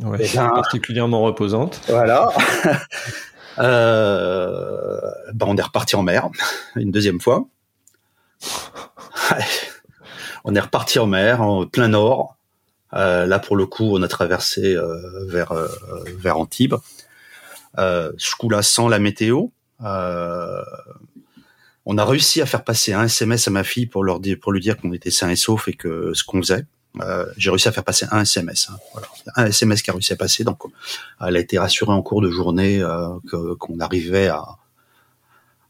[0.00, 1.80] ouais, ben, particulièrement reposante.
[1.88, 2.28] Voilà.
[3.58, 5.00] euh,
[5.34, 6.28] ben on est reparti en mer
[6.76, 7.46] une deuxième fois.
[10.44, 12.36] on est reparti en mer, en plein nord.
[12.94, 15.68] Euh, là, pour le coup, on a traversé euh, vers euh,
[16.18, 16.74] vers Antibes.
[17.78, 19.46] Euh, ce coup-là, sans la météo,
[19.84, 20.62] euh,
[21.86, 24.52] on a réussi à faire passer un SMS à ma fille pour leur dire, pour
[24.52, 26.66] lui dire qu'on était sain et sauf et que ce qu'on faisait.
[27.00, 29.00] Euh, j'ai réussi à faire passer un SMS, hein,
[29.36, 30.42] un SMS qui a réussi à passer.
[30.44, 30.62] Donc,
[31.20, 33.08] elle a été rassurée en cours de journée euh,
[33.58, 34.44] qu'on arrivait à,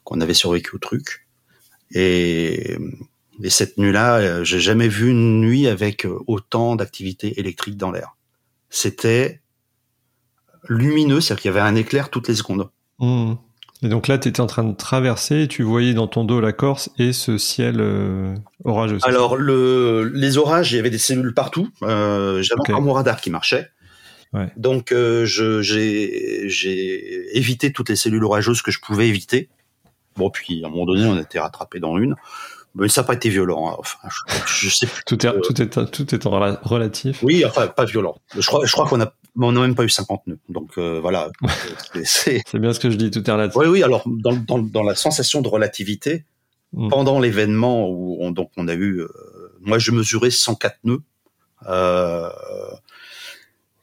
[0.05, 1.27] qu'on avait survécu au truc.
[1.93, 2.79] Et,
[3.43, 8.17] et cette nuit-là, j'ai jamais vu une nuit avec autant d'activité électrique dans l'air.
[8.71, 9.41] C'était
[10.69, 12.71] lumineux, c'est-à-dire qu'il y avait un éclair toutes les secondes.
[12.99, 13.35] Mmh.
[13.83, 16.53] Et donc là, tu étais en train de traverser, tu voyais dans ton dos la
[16.53, 18.99] Corse et ce ciel euh, orageux.
[19.03, 21.71] Alors, le, les orages, il y avait des cellules partout.
[21.83, 22.73] Euh, J'avais okay.
[22.73, 23.71] encore mon radar qui marchait.
[24.35, 24.49] Ouais.
[24.57, 29.49] Donc, euh, j'ai évité toutes les cellules orageuses que je pouvais éviter.
[30.17, 32.17] Bon, puis à un moment donné, on a été rattrapé dans une.
[32.75, 33.71] Mais ça n'a pas été violent.
[33.71, 33.77] Hein.
[33.79, 33.99] Enfin,
[34.47, 35.03] je, je sais plus.
[35.07, 37.23] tout, est, tout, est, tout est en relatif.
[37.23, 38.17] Oui, enfin, pas violent.
[38.39, 40.39] Je crois, je crois qu'on a on n'a même pas eu 50 nœuds.
[40.49, 41.31] Donc euh, voilà.
[42.05, 43.57] C'est bien ce que je dis, tout est relatif.
[43.57, 43.83] Oui, oui.
[43.83, 46.25] Alors dans, dans, dans la sensation de relativité,
[46.73, 46.89] mm.
[46.89, 49.09] pendant l'événement où on, donc on a eu, euh,
[49.61, 51.03] moi je mesurais 104 nœuds.
[51.69, 52.31] Euh,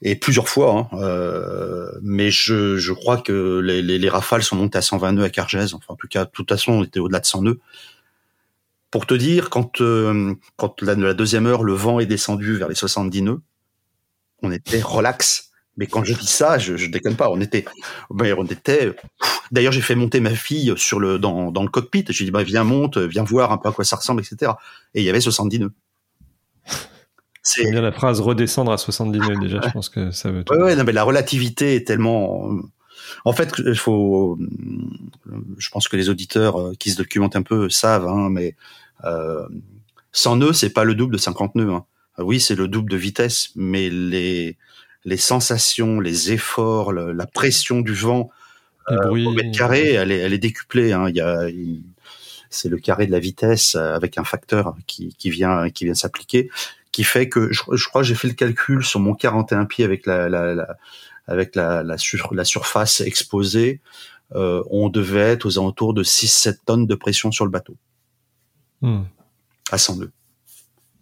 [0.02, 4.56] et plusieurs fois, hein, euh, mais je, je crois que les, les, les, rafales sont
[4.56, 5.74] montées à 120 nœuds à Cargèse.
[5.74, 7.60] Enfin, en tout cas, de toute façon, on était au-delà de 100 nœuds.
[8.92, 12.70] Pour te dire, quand, euh, quand la, la, deuxième heure, le vent est descendu vers
[12.70, 13.42] les 70 nœuds,
[14.42, 15.52] on était relax.
[15.76, 17.30] Mais quand je dis ça, je, je déconne pas.
[17.30, 17.66] On était,
[18.10, 18.96] ben, on était.
[19.52, 22.06] D'ailleurs, j'ai fait monter ma fille sur le dans, dans le cockpit.
[22.10, 24.54] J'ai dit, bah, viens monte, viens voir un peu à quoi ça ressemble, etc.
[24.96, 25.74] Et il y avait 70 nœuds.
[27.44, 29.62] C'est bien la phrase redescendre à 70 nœuds déjà.
[29.64, 30.44] Je pense que ça veut.
[30.50, 32.50] Ouais, ouais, non, mais la relativité est tellement.
[33.26, 34.38] En fait, il faut.
[35.58, 38.56] Je pense que les auditeurs euh, qui se documentent un peu savent, hein, mais
[39.06, 39.48] euh,
[40.12, 41.72] 100 nœuds, c'est pas le double de 50 nœuds.
[41.72, 41.86] Hein.
[42.18, 44.58] Oui, c'est le double de vitesse, mais les
[45.06, 48.30] les sensations, les efforts, le, la pression du vent
[48.90, 50.92] euh, au mètre carré, elle est, elle est décuplée.
[50.92, 51.08] Hein.
[51.10, 51.48] Il y a,
[52.50, 56.50] c'est le carré de la vitesse avec un facteur qui, qui vient, qui vient s'appliquer,
[56.92, 59.86] qui fait que je, je crois que j'ai fait le calcul sur mon 41 pieds
[59.86, 60.78] avec la, la, la
[61.28, 63.82] avec la, la, sur, la surface exposée,
[64.36, 67.76] euh, on devait être aux alentours de 6-7 tonnes de pression sur le bateau.
[68.82, 69.04] Hmm.
[69.72, 70.12] À 102.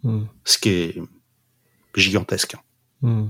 [0.03, 0.23] Hmm.
[0.43, 1.01] Ce qui est
[1.95, 2.55] gigantesque.
[3.01, 3.27] Hmm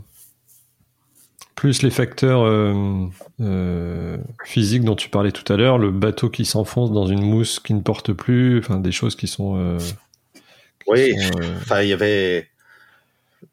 [1.56, 3.08] plus les facteurs euh,
[3.40, 7.60] euh, physiques dont tu parlais tout à l'heure, le bateau qui s'enfonce dans une mousse
[7.60, 9.78] qui ne porte plus, enfin des choses qui sont.
[10.34, 10.44] Qui
[10.88, 12.50] oui, sont, enfin il y avait.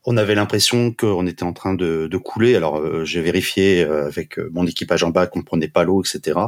[0.05, 2.57] On avait l'impression qu'on était en train de, couler.
[2.57, 6.39] Alors j'ai vérifié avec mon équipage en bas qu'on prenait pas l'eau, etc.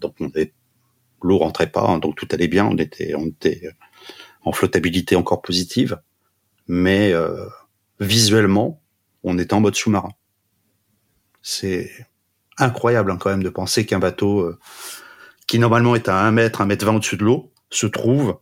[0.00, 0.30] donc on
[1.22, 2.66] l'eau rentrait pas, hein, donc tout allait bien.
[2.66, 3.14] On était,
[4.44, 5.98] en flottabilité encore positive,
[6.68, 7.12] mais
[8.00, 8.80] visuellement,
[9.22, 10.12] on était en mode sous-marin.
[11.42, 11.90] C'est
[12.58, 14.58] incroyable hein, quand même de penser qu'un bateau euh,
[15.46, 18.38] qui normalement est à 1 mètre, 1 mètre 20 au-dessus de l'eau, se trouve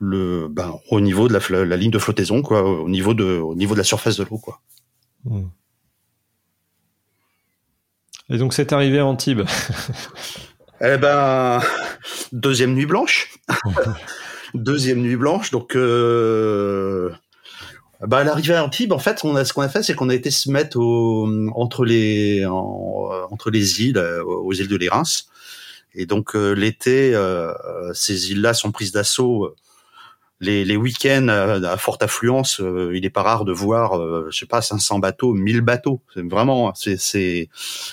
[0.00, 3.74] le, ben, au niveau de la, ligne de flottaison, quoi, au niveau de, au niveau
[3.74, 4.60] de la surface de l'eau, quoi.
[5.24, 5.48] Hmm.
[8.30, 9.42] Et donc c'est arrivé à Antibes.
[10.80, 11.60] eh ben,
[12.32, 13.38] deuxième nuit blanche.
[14.54, 17.10] deuxième nuit blanche, donc euh,
[18.06, 20.08] bah, à l'arrivée à Antibes, en fait, on a, ce qu'on a fait, c'est qu'on
[20.08, 25.02] a été se mettre au, entre les entre les îles, euh, aux îles de l'Érins.
[25.94, 27.52] Et donc euh, l'été, euh,
[27.94, 29.54] ces îles-là sont prises d'assaut.
[30.40, 32.62] Les, les week-ends à, forte affluence,
[32.92, 36.00] il est pas rare de voir, je sais pas, 500 bateaux, 1000 bateaux.
[36.14, 37.48] C'est vraiment, c'est c'est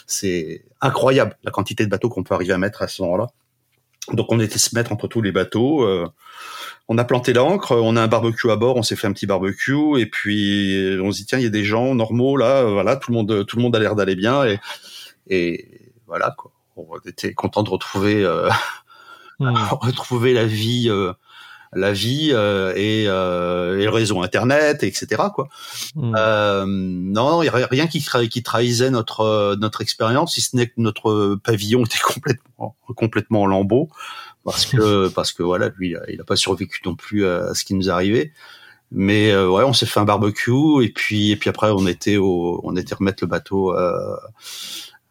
[0.06, 3.28] c'est incroyable la quantité de bateaux qu'on peut arriver à mettre à ce moment-là.
[4.14, 5.84] Donc on était se mettre entre tous les bateaux
[6.88, 9.26] on a planté l'ancre, on a un barbecue à bord, on s'est fait un petit
[9.26, 12.96] barbecue et puis on se dit tiens il y a des gens normaux là, voilà
[12.96, 14.60] tout le monde tout le monde a l'air d'aller bien et
[15.28, 16.52] et voilà quoi.
[16.78, 18.50] On était content de retrouver euh,
[19.40, 19.54] hmm.
[19.82, 21.14] retrouver la vie euh,
[21.76, 25.50] la vie euh, et, euh, et, le réseau internet etc quoi.
[25.96, 26.14] Hmm.
[26.16, 30.68] Euh, non il y a rien qui qui trahissait notre notre expérience si ce n'est
[30.68, 33.90] que notre pavillon était complètement complètement en lambeaux
[34.44, 37.74] parce que parce que voilà, lui, il a pas survécu non plus à ce qui
[37.74, 38.32] nous arrivait.
[38.92, 42.18] Mais euh, ouais, on s'est fait un barbecue et puis et puis après on était
[42.18, 44.16] au, on était remettre le bateau euh,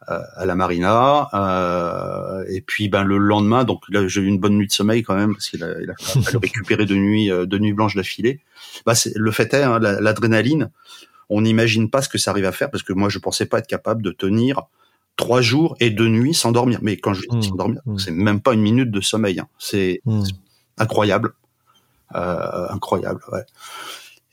[0.06, 4.56] à la marina euh, et puis ben le lendemain donc là j'ai eu une bonne
[4.56, 7.46] nuit de sommeil quand même parce qu'il a, il a fallu récupérer de nuit euh,
[7.46, 8.40] de nuit blanche d'affilée.
[8.86, 10.70] Bah c'est le fait est hein, l'adrénaline,
[11.28, 13.58] on n'imagine pas ce que ça arrive à faire parce que moi je pensais pas
[13.58, 14.62] être capable de tenir
[15.16, 16.78] trois jours et deux nuits sans dormir.
[16.82, 17.98] Mais quand je dis mmh, sans dormir, mmh.
[17.98, 19.40] c'est même pas une minute de sommeil.
[19.40, 19.48] Hein.
[19.58, 20.22] C'est mmh.
[20.78, 21.34] incroyable,
[22.14, 23.20] euh, incroyable.
[23.32, 23.44] Ouais.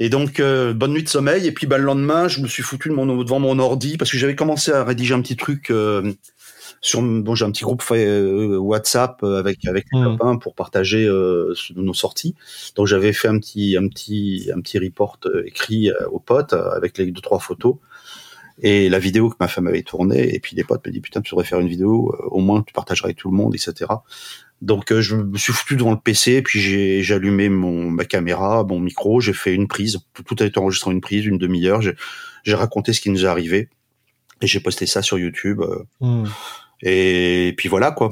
[0.02, 1.46] Et donc euh, bonne nuit de sommeil.
[1.46, 4.10] Et puis bah, le lendemain, je me suis foutu de mon, devant mon ordi parce
[4.10, 5.70] que j'avais commencé à rédiger un petit truc.
[5.70, 6.14] Euh,
[6.84, 11.08] sur bon j'ai un petit groupe euh, WhatsApp avec avec les copains pour partager
[11.76, 12.34] nos sorties
[12.76, 17.12] donc j'avais fait un petit un petit un petit report écrit aux potes avec les
[17.12, 17.76] deux trois photos
[18.62, 21.22] et la vidéo que ma femme avait tournée, et puis des potes me disent putain
[21.22, 23.92] tu devrais faire une vidéo, euh, au moins tu partageras avec tout le monde, etc.
[24.62, 28.06] Donc euh, je me suis foutu devant le PC, puis j'ai, j'ai allumé mon ma
[28.06, 31.40] caméra, mon micro, j'ai fait une prise, tout a été enregistré en une prise, une
[31.40, 31.82] demi-heure.
[31.82, 31.96] J'ai,
[32.44, 33.70] j'ai raconté ce qui nous est arrivé
[34.42, 35.62] et j'ai posté ça sur YouTube.
[35.62, 36.26] Euh, hmm.
[36.84, 38.12] Et puis voilà quoi.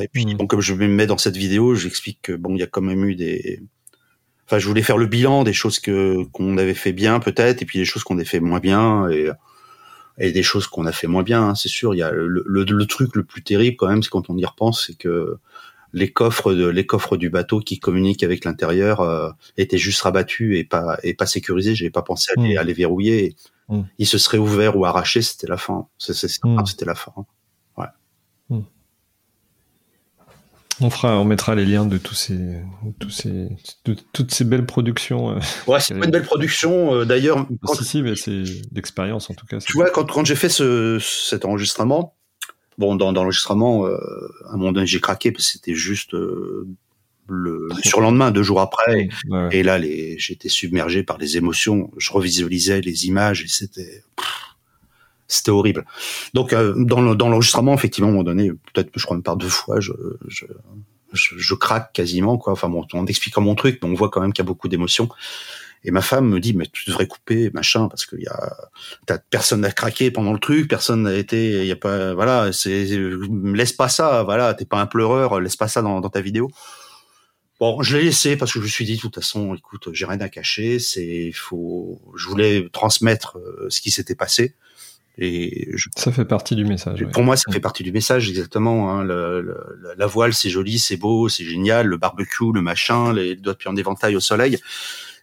[0.00, 0.36] et puis hmm.
[0.38, 2.82] bon comme je me mets dans cette vidéo, j'explique que bon il y a quand
[2.82, 3.60] même eu des
[4.52, 7.64] enfin je voulais faire le bilan des choses que qu'on avait fait bien peut-être et
[7.64, 9.30] puis des choses qu'on avait fait moins bien et
[10.18, 12.44] et des choses qu'on a fait moins bien hein, c'est sûr il y a le,
[12.46, 15.38] le, truc le plus terrible quand même c'est quand on y repense c'est que
[15.94, 20.58] les coffres de les coffres du bateau qui communiquent avec l'intérieur euh, étaient juste rabattus
[20.58, 22.76] et pas et pas sécurisés j'avais pas pensé à les, mmh.
[22.76, 23.36] verrouiller
[23.70, 23.80] mmh.
[23.96, 26.66] ils se seraient ouverts ou arrachés c'était la fin mmh.
[26.66, 27.14] c'était la fin
[30.82, 32.38] On fera, on mettra les liens de tous ces,
[32.98, 33.48] tous ces,
[33.84, 35.30] de toutes ces belles productions.
[35.30, 36.94] Euh, ouais, c'est pas une belle production.
[36.94, 37.46] Euh, d'ailleurs,
[37.82, 39.58] si, mais c'est l'expérience en tout cas.
[39.58, 42.16] Tu vois, quand, quand j'ai fait ce, cet enregistrement,
[42.78, 43.96] bon, dans, dans l'enregistrement, euh,
[44.48, 46.14] à un moment donné, j'ai craqué parce que c'était juste
[47.28, 49.08] le surlendemain, deux jours après.
[49.52, 49.80] Et là,
[50.18, 51.90] j'étais submergé par les émotions.
[51.96, 54.02] Je revisualisais les images et c'était
[55.32, 55.84] c'était horrible.
[56.34, 59.48] Donc euh, dans l'enregistrement, effectivement, à un moment donné, peut-être je crois même par deux
[59.48, 59.92] fois, je,
[60.28, 60.46] je,
[61.12, 62.52] je, craque quasiment quoi.
[62.52, 64.68] Enfin bon, en expliquant mon truc, mais on voit quand même qu'il y a beaucoup
[64.68, 65.08] d'émotions.
[65.84, 68.56] Et ma femme me dit mais tu devrais couper machin parce qu'il y a
[69.30, 72.86] personne n'a craqué pendant le truc, personne n'a été, il y a pas voilà, c'est
[73.42, 76.50] laisse pas ça, voilà, t'es pas un pleureur, laisse pas ça dans, ta vidéo.
[77.58, 80.04] Bon, je l'ai laissé parce que je me suis dit de toute façon, écoute, j'ai
[80.04, 84.56] rien à cacher, c'est faut, je voulais transmettre euh, ce qui s'était passé.
[85.18, 87.04] Et ça fait partie du message.
[87.12, 88.90] Pour moi, ça fait partie du message exactement.
[88.90, 89.04] Hein.
[89.04, 89.56] Le,
[89.96, 91.86] la voile, c'est joli, c'est beau, c'est génial.
[91.86, 94.58] Le barbecue, le machin, les doigts de pied en éventail au soleil.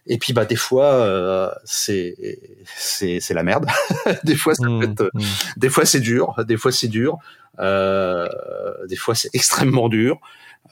[0.06, 2.16] Et puis bah des fois euh, c'est
[2.64, 3.66] c'est c'est la merde.
[4.24, 5.20] des fois ça peut mmh, être, mmh.
[5.58, 7.18] des fois c'est dur, des fois c'est dur,
[7.58, 8.26] euh,
[8.88, 10.18] des fois c'est extrêmement dur.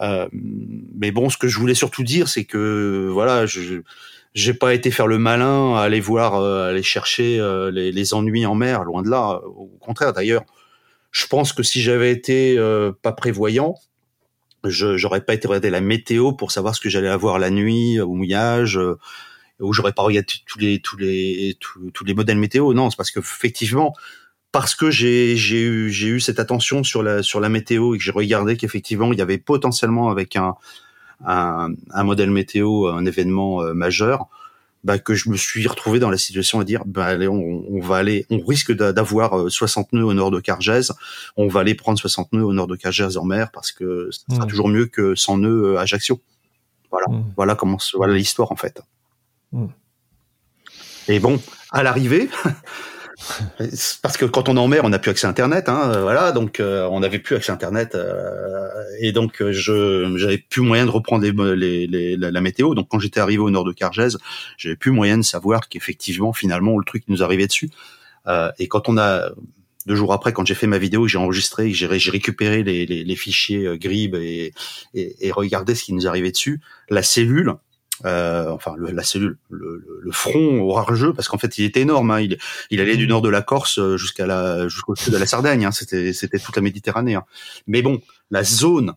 [0.01, 3.83] Euh, mais bon, ce que je voulais surtout dire, c'est que voilà, je
[4.39, 8.14] j'ai pas été faire le malin à aller voir, euh, aller chercher euh, les, les,
[8.14, 9.41] ennuis en mer, loin de là.
[9.45, 10.45] Au contraire, d'ailleurs,
[11.11, 13.74] je pense que si j'avais été euh, pas prévoyant,
[14.64, 18.01] je j'aurais pas été regarder la météo pour savoir ce que j'allais avoir la nuit
[18.01, 18.78] au mouillage.
[19.61, 22.72] où j'aurais pas regardé tous les tous les tous, les modèles météo.
[22.74, 23.93] Non, c'est parce que effectivement,
[24.53, 27.99] parce que j'ai j'ai eu j'ai eu cette attention sur la sur la météo et
[27.99, 30.55] que j'ai regardé qu'effectivement il y avait potentiellement avec un
[31.25, 34.29] un, un modèle météo un événement euh, majeur
[34.85, 37.81] bah, que je me suis retrouvé dans la situation à dire bah allez on, on
[37.81, 40.93] va aller on risque d'avoir 60 euh, nœuds au nord de Cargèse
[41.37, 44.35] on va aller prendre 60 nœuds au nord de Cargèse en mer parce que ça
[44.35, 44.49] sera mmh.
[44.49, 46.21] toujours mieux que 100 nœuds à Ajaccio
[46.91, 47.33] voilà mmh.
[47.37, 48.81] voilà comment voilà l'histoire en fait
[49.53, 49.66] mmh.
[51.09, 51.41] et bon
[51.73, 52.29] à l'arrivée
[54.03, 56.03] parce que quand on est en mer, on n'a plus accès à Internet, hein, euh,
[56.03, 58.69] voilà, donc euh, on n'avait plus accès à Internet, euh,
[59.01, 62.75] et donc je j'avais plus moyen de reprendre les, les, la, météo.
[62.75, 64.19] Donc quand j'étais arrivé au nord de Cargèse,
[64.57, 67.71] j'avais plus moyen de savoir qu'effectivement, finalement, le truc nous arrivait dessus.
[68.59, 69.31] et quand on a
[69.87, 73.16] deux jours après, quand j'ai fait ma vidéo, j'ai enregistré, j'ai récupéré les, les, les
[73.16, 74.53] fichiers GRIB et,
[74.95, 76.61] et, et regardé ce qui nous arrivait dessus,
[76.91, 77.55] la cellule
[78.05, 82.11] euh, enfin le, la cellule, le, le, front orageux, parce qu'en fait il était énorme.
[82.11, 82.20] Hein.
[82.20, 82.38] Il,
[82.70, 85.64] il, allait du nord de la Corse euh, jusqu'à la jusqu'au sud de la Sardaigne.
[85.64, 85.72] Hein.
[85.72, 87.16] C'était c'était toute la Méditerranée.
[87.16, 87.24] Hein.
[87.66, 88.94] Mais bon, la zone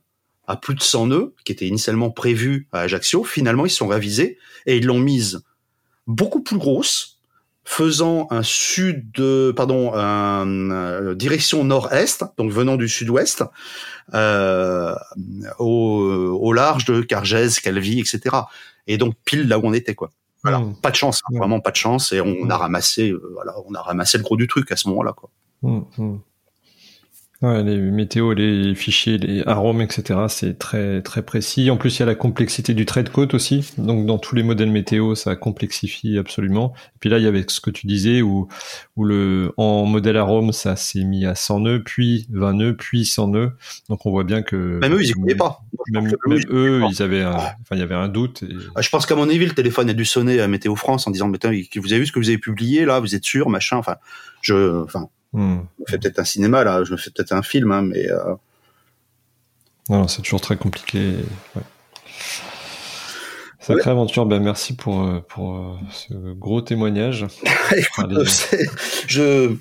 [0.48, 4.38] à plus de 100 nœuds, qui était initialement prévue à Ajaccio, finalement ils sont révisés
[4.66, 5.42] et ils l'ont mise
[6.08, 7.20] beaucoup plus grosse,
[7.64, 9.14] faisant un sud,
[9.56, 13.44] pardon, un, euh, direction nord-est, donc venant du sud-ouest,
[14.14, 14.94] euh,
[15.60, 18.36] au, au, large de Cargèse, Calvi, etc
[18.88, 20.12] et donc pile là où on était quoi.
[20.44, 20.78] Voilà, mmh.
[20.82, 22.60] pas de chance, hein, vraiment pas de chance et on, a mmh.
[22.60, 25.30] ramassé euh, voilà, on a ramassé le gros du truc à ce moment-là quoi.
[25.62, 26.18] Mmh,
[27.42, 30.20] Ouais, les météos, les fichiers, les arômes, etc.
[30.28, 31.72] C'est très très précis.
[31.72, 33.74] En plus, il y a la complexité du trait de côte aussi.
[33.80, 36.74] Donc, dans tous les modèles météo, ça complexifie absolument.
[36.96, 38.48] Et puis là, il y avait ce que tu disais où
[38.96, 43.06] où le en modèle arôme, ça s'est mis à 100 nœuds, puis 20 nœuds, puis
[43.06, 43.54] 100 nœuds.
[43.90, 45.62] Donc, on voit bien que même eux, ils y pas.
[45.90, 46.14] Même,
[46.52, 48.44] eux, ils avaient, un, enfin, il y avait un doute.
[48.76, 51.12] Ah, je pense qu'à mon avis, le téléphone a dû sonner à Météo France en
[51.12, 51.40] disant, mais
[51.76, 53.78] vous avez vu ce que vous avez publié là, vous êtes sûr, machin.
[53.78, 53.96] Enfin,
[54.42, 55.62] je, enfin Hmm.
[55.88, 58.10] Je fais peut-être un cinéma là, je me fais peut-être un film, hein, mais.
[58.10, 58.36] Euh...
[59.90, 61.16] Non, c'est toujours très compliqué.
[61.56, 61.64] Ouais.
[63.62, 67.28] Sacrée aventure, ben merci pour, euh, pour euh, ce gros témoignage.
[69.08, 69.56] je,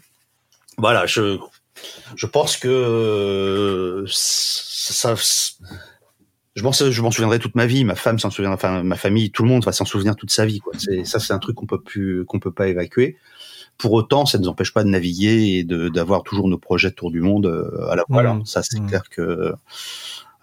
[0.79, 1.39] voilà, je,
[2.17, 5.15] je pense que ça,
[6.57, 7.85] je m'en, je m'en souviendrai toute ma vie.
[7.85, 10.47] Ma femme s'en souviendra, enfin ma famille, tout le monde va s'en souvenir toute sa
[10.47, 10.61] vie.
[10.61, 10.73] Quoi.
[10.79, 13.19] C'est, ça, c'est un truc qu'on peut plus, qu'on peut pas évacuer.
[13.81, 16.91] Pour autant, ça ne nous empêche pas de naviguer et de, d'avoir toujours nos projets
[16.91, 18.27] de tour du monde euh, à la voile.
[18.27, 18.43] Hein.
[18.45, 19.55] Ça, c'est clair que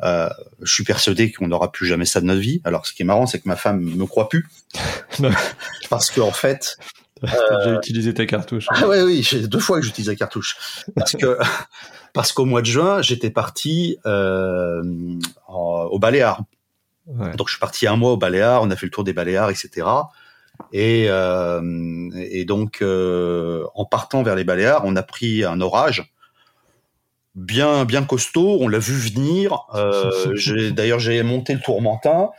[0.03, 0.29] euh,
[0.61, 2.61] je suis persuadé qu'on n'aura plus jamais ça de notre vie.
[2.63, 4.47] Alors, ce qui est marrant, c'est que ma femme me croit plus,
[5.89, 6.77] parce qu'en fait,
[7.23, 8.67] j'ai euh, utilisé ta cartouche.
[8.69, 10.57] Ah ouais, oui, j'ai deux fois que j'utilise la cartouche,
[10.95, 11.37] parce que
[12.13, 14.83] parce qu'au mois de juin, j'étais parti euh,
[15.47, 16.41] au Baléares.
[17.07, 18.61] Donc, je suis parti un mois au Baléares.
[18.63, 19.87] On a fait le tour des Baléares, etc.
[20.73, 26.13] Et, euh, et donc, euh, en partant vers les Baléares, on a pris un orage
[27.35, 28.57] bien bien costaud.
[28.59, 29.65] On l'a vu venir.
[29.75, 30.33] Euh,
[30.71, 32.29] D'ailleurs, j'ai monté le tourmentin.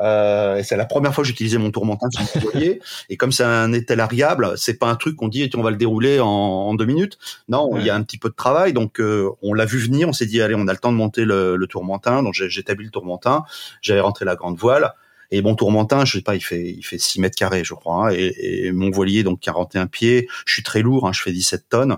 [0.00, 2.80] Euh, et c'est la première fois que j'utilisais mon tourmentin sur le voyez.
[3.10, 6.18] Et comme c'est un variable, c'est pas un truc qu'on dit on va le dérouler
[6.20, 7.18] en, en deux minutes.
[7.48, 8.72] Non, il y a un petit peu de travail.
[8.72, 10.08] Donc euh, on l'a vu venir.
[10.08, 12.22] On s'est dit allez, on a le temps de monter le, le tourmentin.
[12.22, 13.44] Donc j'ai établi le tourmentin.
[13.80, 14.94] J'avais rentré la grande voile.
[15.32, 18.10] Et mon tourmentin, je sais pas, il fait il fait 6 mètres carrés, je crois.
[18.10, 20.28] Hein, et, mon voilier, donc 41 pieds.
[20.46, 21.96] Je suis très lourd, hein, je fais 17 tonnes.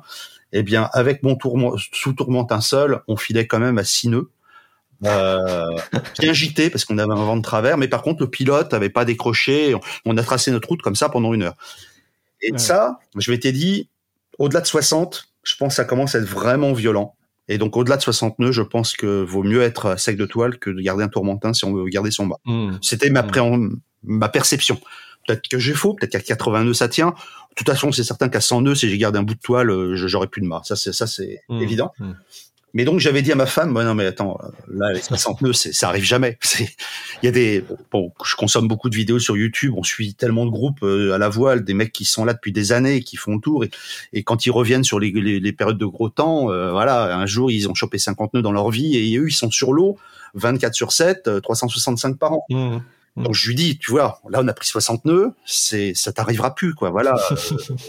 [0.52, 4.30] Eh bien, avec mon tourment, sous tourmentin seul, on filait quand même à 6 nœuds.
[5.04, 5.76] Euh,
[6.20, 8.88] bien gité parce qu'on avait un vent de travers, mais par contre le pilote avait
[8.88, 9.74] pas décroché.
[10.04, 11.56] On a tracé notre route comme ça pendant une heure.
[12.40, 13.88] Et ça, je m'étais dit,
[14.38, 17.16] au-delà de 60, je pense que ça commence à être vraiment violent.
[17.48, 20.58] Et donc, au-delà de 60 nœuds, je pense que vaut mieux être sec de toile
[20.58, 22.38] que de garder un tourmentin si on veut garder son bas.
[22.46, 22.78] Mmh.
[22.80, 23.80] C'était ma, mmh.
[24.04, 24.80] ma perception.
[25.26, 27.08] Peut-être que j'ai faux, peut-être qu'à 80 nœuds ça tient.
[27.10, 29.70] De toute façon, c'est certain qu'à 100 nœuds, si j'ai gardé un bout de toile,
[29.70, 30.62] euh, j'aurais plus de mât.
[30.64, 31.62] Ça, c'est ça, c'est mmh.
[31.62, 31.92] évident.
[32.74, 34.36] Mais donc j'avais dit à ma femme, bah non mais attends,
[34.68, 36.38] là les 60 nœuds, ça arrive jamais.
[37.22, 40.44] Il y a des, bon, je consomme beaucoup de vidéos sur YouTube, on suit tellement
[40.44, 43.16] de groupes euh, à la voile, des mecs qui sont là depuis des années, qui
[43.16, 43.70] font le tour, et,
[44.12, 47.50] et quand ils reviennent sur les, les, périodes de gros temps, euh, voilà, un jour
[47.50, 49.96] ils ont chopé 50 nœuds dans leur vie, et eux ils sont sur l'eau
[50.34, 52.44] 24 sur 7, 365 par an.
[52.50, 52.78] Mmh.
[53.16, 56.52] Donc je lui dis, tu vois, là on a pris 60 nœuds, c'est ça t'arrivera
[56.52, 56.90] plus quoi.
[56.90, 57.14] Voilà.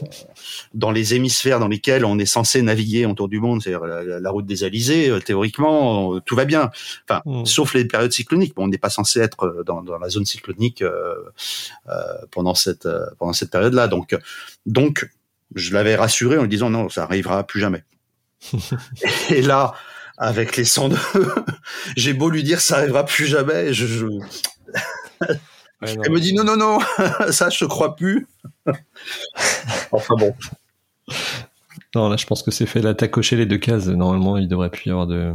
[0.75, 4.45] dans les hémisphères dans lesquels on est censé naviguer autour du monde, c'est-à-dire la, route
[4.45, 6.69] des Alizés, euh, théoriquement euh, tout va bien.
[7.09, 7.43] Enfin, hmm.
[7.45, 8.55] sauf les périodes cycloniques.
[8.55, 11.15] Bon, on n'est pas censé être euh, dans, dans, la zone cyclonique euh,
[12.29, 13.87] pendant cette pendant cette période-là.
[13.87, 14.15] Donc
[14.67, 15.09] donc
[15.55, 17.83] je l'avais rassuré en lui disant non, ça arrivera plus jamais.
[19.31, 19.73] Et là,
[20.19, 20.97] avec les 100 nœuds,
[21.97, 24.05] j'ai beau lui dire ça arrivera plus jamais, je, je
[25.81, 26.79] Elle me dit non, non, non,
[27.31, 28.27] ça, je te crois plus.
[29.91, 30.33] enfin bon.
[31.93, 32.81] Non, là, je pense que c'est fait.
[32.81, 33.87] Là, t'as coché les deux cases.
[33.87, 35.33] Normalement, il devrait plus y avoir de.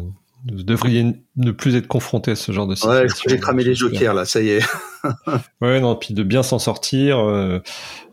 [0.51, 3.03] Vous devriez ne plus être confronté à ce genre de situation.
[3.03, 4.65] Ouais, j'ai cramé les jokers là, ça y est.
[5.61, 7.19] ouais, non, puis de bien s'en sortir.
[7.19, 7.61] Euh,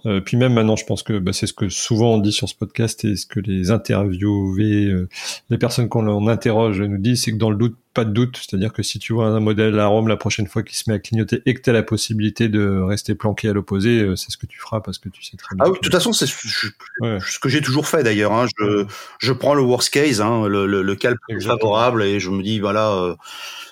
[0.07, 2.47] euh, puis même maintenant, je pense que bah, c'est ce que souvent on dit sur
[2.47, 5.09] ce podcast et ce que les interviewés, euh,
[5.49, 8.37] les personnes qu'on interroge nous disent, c'est que dans le doute, pas de doute.
[8.37, 10.95] C'est-à-dire que si tu vois un modèle à Rome la prochaine fois qui se met
[10.95, 14.31] à clignoter et que tu as la possibilité de rester planqué à l'opposé, euh, c'est
[14.31, 15.65] ce que tu feras parce que tu sais très bien.
[15.65, 18.31] Ah oui, de toute façon, c'est ce que j'ai toujours fait d'ailleurs.
[18.31, 18.45] Hein.
[18.57, 18.85] Je,
[19.19, 22.59] je prends le worst case, hein, le, le, le plus favorable et je me dis
[22.59, 23.15] voilà,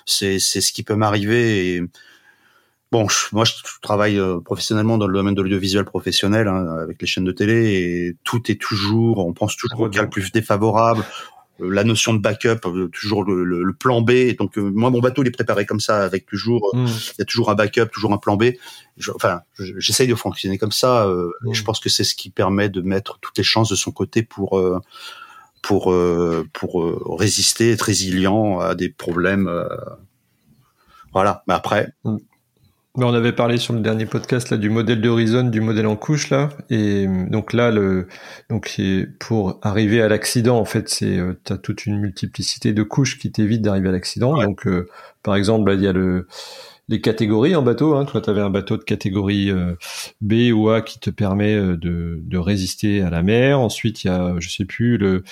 [0.04, 1.82] c'est c'est ce qui peut m'arriver et
[2.92, 7.06] Bon, moi, je travaille euh, professionnellement dans le domaine de l'audiovisuel professionnel hein, avec les
[7.06, 11.04] chaînes de télé et tout est toujours, on pense toujours au cas le plus défavorable.
[11.60, 14.36] Euh, la notion de backup, euh, toujours le, plan B.
[14.38, 16.86] Donc moi, mon bateau il est préparé comme ça, avec toujours, mmh.
[16.86, 18.52] il y a toujours un backup, toujours un plan B.
[19.16, 21.08] enfin, j'essaye de fonctionner comme ça.
[21.08, 21.52] Mmh.
[21.54, 24.22] Je pense que c'est ce qui permet de mettre toutes les chances de son côté
[24.22, 24.62] pour
[25.60, 25.94] pour
[26.52, 29.50] pour résister, être résilient à des problèmes.
[31.12, 31.42] voilà.
[31.48, 31.92] Mais après.
[32.04, 32.18] Mmh
[33.04, 36.30] on avait parlé sur le dernier podcast là du modèle d'Horizon, du modèle en couche
[36.30, 38.08] là, et donc là le
[38.48, 38.80] donc
[39.18, 43.18] pour arriver à l'accident en fait c'est euh, tu as toute une multiplicité de couches
[43.18, 44.40] qui t'évitent d'arriver à l'accident.
[44.42, 44.88] Donc euh,
[45.22, 46.26] par exemple il y a le
[46.88, 47.94] les catégories en bateau.
[47.94, 48.04] Hein.
[48.04, 49.74] Toi, tu avais un bateau de catégorie euh,
[50.20, 53.60] B ou A qui te permet de, de résister à la mer.
[53.60, 55.24] Ensuite, il y a, je sais plus, le,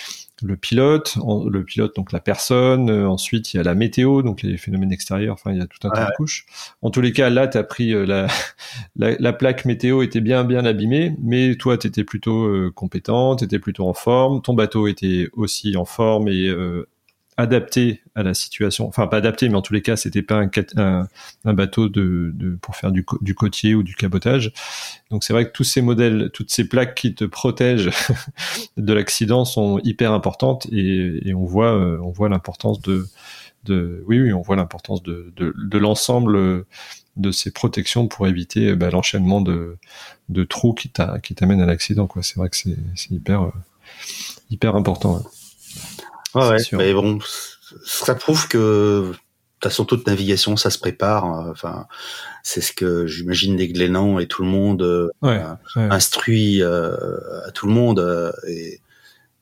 [0.42, 1.16] le pilote,
[1.48, 4.92] le pilote donc la personne, euh, ensuite il y a la météo, donc les phénomènes
[4.92, 6.46] extérieurs, enfin il y a tout un tas de couches.
[6.82, 8.04] En tous les cas, là tu as pris euh,
[8.96, 13.36] la, la, plaque météo était bien bien abîmée, mais toi tu étais plutôt euh, compétent,
[13.36, 16.52] tu étais plutôt en forme, ton bateau était aussi en forme et
[17.36, 18.86] adapté à la situation.
[18.86, 20.42] Enfin, pas adapté, mais en tous les cas, c'était pas
[20.76, 21.08] un,
[21.44, 21.90] bateau
[22.60, 24.52] pour faire du, du côtier ou du cabotage.
[25.10, 27.90] Donc, c'est vrai que tous ces modèles, toutes ces plaques qui te protègent
[28.76, 33.06] de l'accident sont hyper importantes et, on voit, euh, on voit l'importance de,
[34.06, 35.32] oui, oui, on voit l'importance de,
[35.72, 36.64] l'ensemble
[37.16, 39.76] de ces protections pour éviter bah, l'enchaînement de,
[40.48, 42.08] trous qui t'amènent à l'accident.
[42.22, 42.76] C'est vrai que c'est,
[43.30, 43.50] euh,
[44.50, 45.22] hyper important.
[46.34, 47.18] Ouais, mais bon,
[47.84, 48.58] ça prouve que
[49.08, 51.24] de toute façon toute navigation ça se prépare.
[51.24, 51.48] Hein.
[51.50, 51.86] Enfin,
[52.42, 55.10] c'est ce que j'imagine les Glénans et tout le monde euh,
[55.76, 56.96] instruit euh,
[57.46, 58.80] à tout le monde euh, et,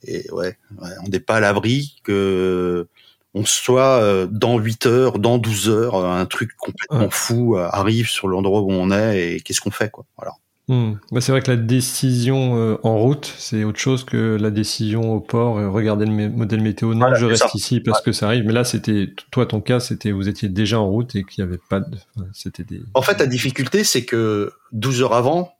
[0.04, 0.58] et ouais,
[1.04, 2.86] on n'est pas à l'abri que
[3.34, 8.60] on soit dans 8 heures, dans 12 heures, un truc complètement fou arrive sur l'endroit
[8.60, 10.04] où on est et qu'est-ce qu'on fait quoi.
[10.18, 10.32] Voilà.
[10.72, 10.94] Hmm.
[11.10, 15.12] Bah, c'est vrai que la décision euh, en route, c'est autre chose que la décision
[15.12, 15.58] au port.
[15.58, 16.94] Euh, regarder le modèle météo.
[16.94, 18.44] Non, je reste ici parce que ça arrive.
[18.46, 21.50] Mais là, c'était toi, ton cas, c'était vous étiez déjà en route et qu'il n'y
[21.50, 21.98] avait pas de.
[22.32, 22.80] C'était des.
[22.94, 25.52] En fait, la difficulté, c'est que 12 heures avant,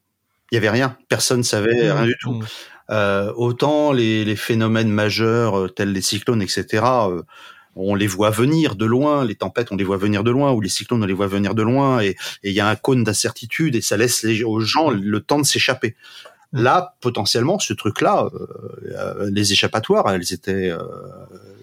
[0.51, 0.97] il y avait rien.
[1.11, 1.95] Personne ne savait hmm.
[1.95, 2.33] rien du tout.
[2.33, 2.45] Hmm.
[2.89, 6.83] Euh, autant les, les, phénomènes majeurs euh, tels les cyclones, etc
[7.77, 10.61] on les voit venir de loin, les tempêtes, on les voit venir de loin, ou
[10.61, 13.77] les cyclones, on les voit venir de loin, et il y a un cône d'incertitude,
[13.77, 15.95] et ça laisse les, aux gens le temps de s'échapper.
[16.53, 16.63] Mm.
[16.63, 20.79] Là, potentiellement, ce truc-là, euh, les échappatoires, elles étaient euh,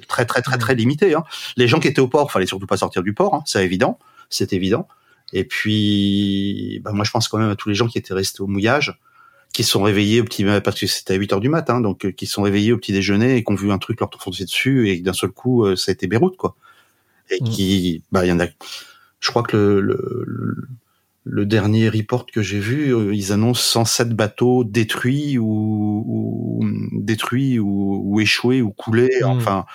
[0.07, 1.14] très très très très limitées.
[1.14, 1.24] Hein.
[1.57, 3.99] Les gens qui étaient au port, fallait surtout pas sortir du port, hein, c'est évident,
[4.30, 4.88] c'est évident.
[5.32, 8.41] Et puis, bah, moi, je pense quand même à tous les gens qui étaient restés
[8.41, 8.99] au mouillage
[9.54, 12.12] qui sont réveillés au petit parce que c'était à 8 heures du matin donc euh,
[12.12, 14.89] qui sont réveillés au petit déjeuner et qui ont vu un truc leur foncer dessus
[14.89, 16.56] et d'un seul coup euh, ça a été Beyrouth quoi
[17.30, 17.50] et mm.
[17.50, 18.45] qui bah il y en a
[19.20, 20.68] je crois que le, le,
[21.24, 27.60] le dernier report que j'ai vu euh, ils annoncent 107 bateaux détruits ou, ou détruits
[27.60, 29.26] ou, ou, échoués ou coulés mm.
[29.26, 29.66] enfin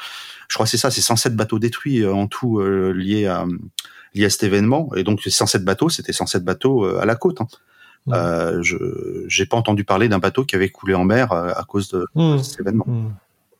[0.49, 3.45] je crois que c'est ça c'est 107 bateaux détruits en tout liés à
[4.15, 7.49] liés à cet événement et donc 107 bateaux c'était 107 bateaux à la côte hein.
[8.09, 8.77] Euh, je
[9.29, 12.05] j'ai pas entendu parler d'un bateau qui avait coulé en mer euh, à cause de,
[12.15, 12.43] mmh.
[12.43, 12.85] cet événement.
[12.87, 13.15] Mmh.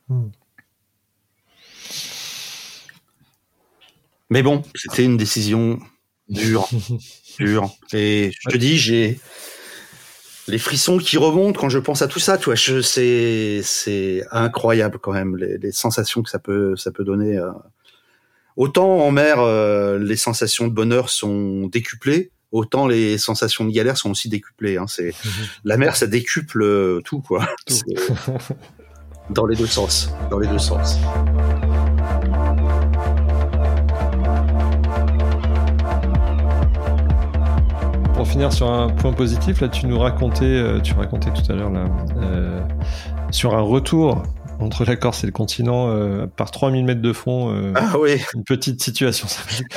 [0.09, 0.31] Mmh.
[4.29, 5.79] Mais bon, c'était une décision
[6.29, 6.67] dure,
[7.39, 7.69] dure.
[7.93, 9.19] Et je te dis, j'ai
[10.47, 12.37] les frissons qui remontent quand je pense à tout ça.
[12.37, 17.03] Tu vois, c'est c'est incroyable quand même les, les, sensations que ça peut ça peut
[17.03, 17.37] donner.
[17.37, 17.51] Euh.
[18.57, 23.97] Autant en mer, euh, les sensations de bonheur sont décuplées autant les sensations de galère
[23.97, 24.77] sont aussi décuplées.
[24.77, 24.85] Hein.
[24.87, 25.13] C'est
[25.65, 27.45] la mer, ça décuple euh, tout quoi.
[29.29, 30.97] dans les deux sens, dans les deux sens.
[38.13, 41.55] Pour finir sur un point positif, là, tu nous racontais, euh, tu racontais tout à
[41.55, 41.87] l'heure là,
[42.17, 42.61] euh,
[43.31, 44.23] sur un retour
[44.59, 47.53] entre la Corse et le continent euh, par 3000 mètres de fond.
[47.53, 48.21] Euh, ah oui.
[48.33, 49.27] Une petite situation.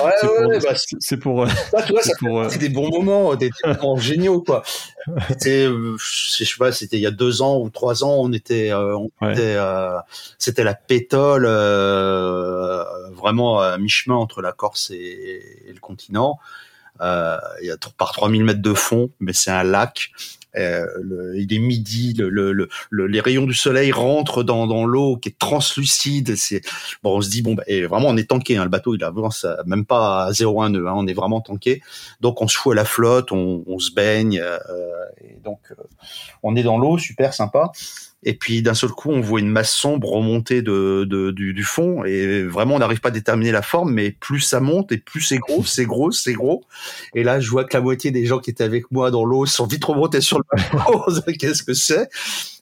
[0.03, 1.45] Ouais, ouais, bah, c'est pour.
[1.45, 1.49] Euh,
[1.87, 4.63] tu vois, ça pour, des bons moments, des, moments géniaux, quoi.
[5.29, 8.71] C'était, je sais pas, c'était il y a deux ans ou trois ans, on était,
[10.39, 11.47] c'était la pétole,
[13.15, 16.39] vraiment à mi-chemin entre la Corse et, et le continent.
[17.01, 20.11] il y a par 3000 mètres de fond, mais c'est un lac.
[20.57, 25.17] Euh, le, il est midi, le, le, les rayons du soleil rentrent dans, dans l'eau
[25.17, 26.37] qui est translucide.
[26.37, 26.63] C'est
[27.03, 28.57] bon, on se dit bon, bah, et vraiment on est tanké.
[28.57, 30.89] Hein, le bateau il avance même pas à 0,1 nœud.
[30.89, 31.83] Hein, on est vraiment tanké.
[32.21, 34.41] Donc on se fout à la flotte, on, on se baigne.
[34.41, 34.59] Euh,
[35.21, 35.75] et donc euh,
[36.43, 37.71] on est dans l'eau, super sympa.
[38.25, 41.63] Et puis d'un seul coup, on voit une masse sombre remonter de, de du, du,
[41.63, 44.99] fond, et vraiment, on n'arrive pas à déterminer la forme, mais plus ça monte et
[44.99, 46.65] plus c'est gros, c'est gros, c'est gros.
[47.15, 49.47] Et là, je vois que la moitié des gens qui étaient avec moi dans l'eau
[49.47, 51.05] sont vite remontés sur le bateau.
[51.39, 52.09] Qu'est-ce que c'est?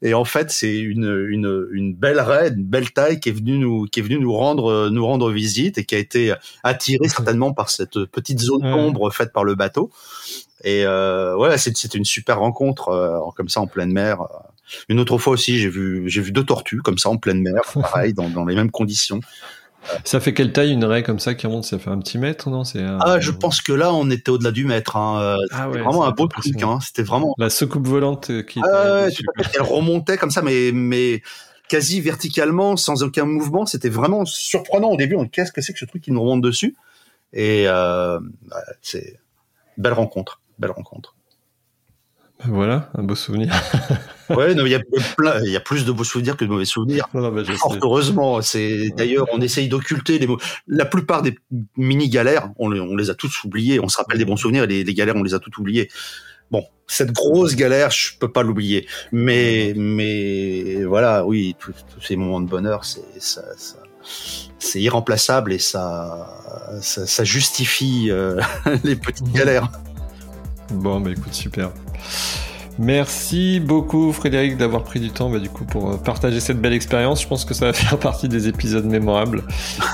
[0.03, 3.57] Et en fait, c'est une, une, une belle raie, une belle taille qui est venue
[3.57, 6.35] nous qui est venue nous rendre nous rendre visite et qui a été
[6.65, 9.91] attirée certainement par cette petite zone sombre faite par le bateau.
[10.65, 14.27] Et euh, ouais, c'était une super rencontre euh, comme ça en pleine mer.
[14.89, 17.63] Une autre fois aussi, j'ai vu, j'ai vu deux tortues comme ça en pleine mer,
[17.75, 19.21] pareil, dans, dans, les mêmes conditions.
[20.05, 22.51] Ça fait quelle taille une raie comme ça qui remonte Ça fait un petit mètre,
[22.51, 22.65] non?
[22.65, 24.97] C'est Ah, je pense que là, on était au-delà du mètre.
[24.97, 25.21] Hein.
[25.21, 26.61] Euh, ah ouais, vraiment un beau truc.
[26.61, 26.81] Hein.
[26.83, 28.61] C'était vraiment la soucoupe volante qui.
[28.65, 29.13] Ah, ouais,
[29.55, 31.23] elle remontait comme ça, mais mais
[31.69, 33.65] quasi verticalement, sans aucun mouvement.
[33.65, 35.15] C'était vraiment surprenant au début.
[35.15, 36.75] On qu'est-ce que c'est que ce truc qui nous remonte dessus?
[37.33, 38.19] Et euh,
[38.83, 39.21] c'est
[39.77, 41.15] belle rencontre, belle rencontre.
[42.41, 43.55] Ben voilà, un beau souvenir.
[44.31, 47.09] ouais, il y y a plus de beaux souvenirs que de mauvais souvenirs.
[47.15, 47.43] Non, non,
[47.83, 50.39] heureusement, c'est d'ailleurs on essaye d'occulter les mots.
[50.67, 51.37] La plupart des
[51.77, 53.81] mini galères, on les, on les a tous oubliés.
[53.81, 55.89] On se rappelle des bons souvenirs et les, galères, on les a toutes oubliées.
[56.51, 58.87] Bon, cette grosse galère, je peux pas l'oublier.
[59.13, 63.77] Mais, mais voilà, oui, tous ces moments de bonheur, c'est ça, ça
[64.59, 66.29] c'est irremplaçable et ça,
[66.81, 68.41] ça, ça justifie euh,
[68.85, 69.71] les petites galères.
[70.71, 71.71] Bon, bah écoute, super.
[72.79, 76.75] Merci beaucoup Frédéric d'avoir pris du temps bah, du coup pour euh, partager cette belle
[76.75, 77.23] expérience.
[77.23, 79.43] Je pense que ça va faire partie des épisodes mémorables.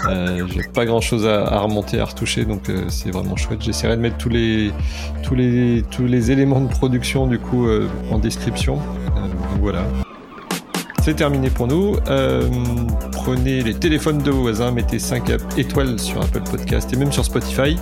[0.09, 3.63] Euh, J'ai pas grand chose à, remonter, à retoucher, donc euh, c'est vraiment chouette.
[3.63, 4.73] J'essaierai de mettre tous les
[5.23, 8.79] tous les tous les éléments de production du coup euh, en description.
[9.61, 9.85] voilà.
[11.03, 11.97] C'est terminé pour nous.
[13.13, 17.25] prenez les téléphones de vos voisins, mettez 5 étoiles sur Apple Podcast et même sur
[17.25, 17.77] Spotify.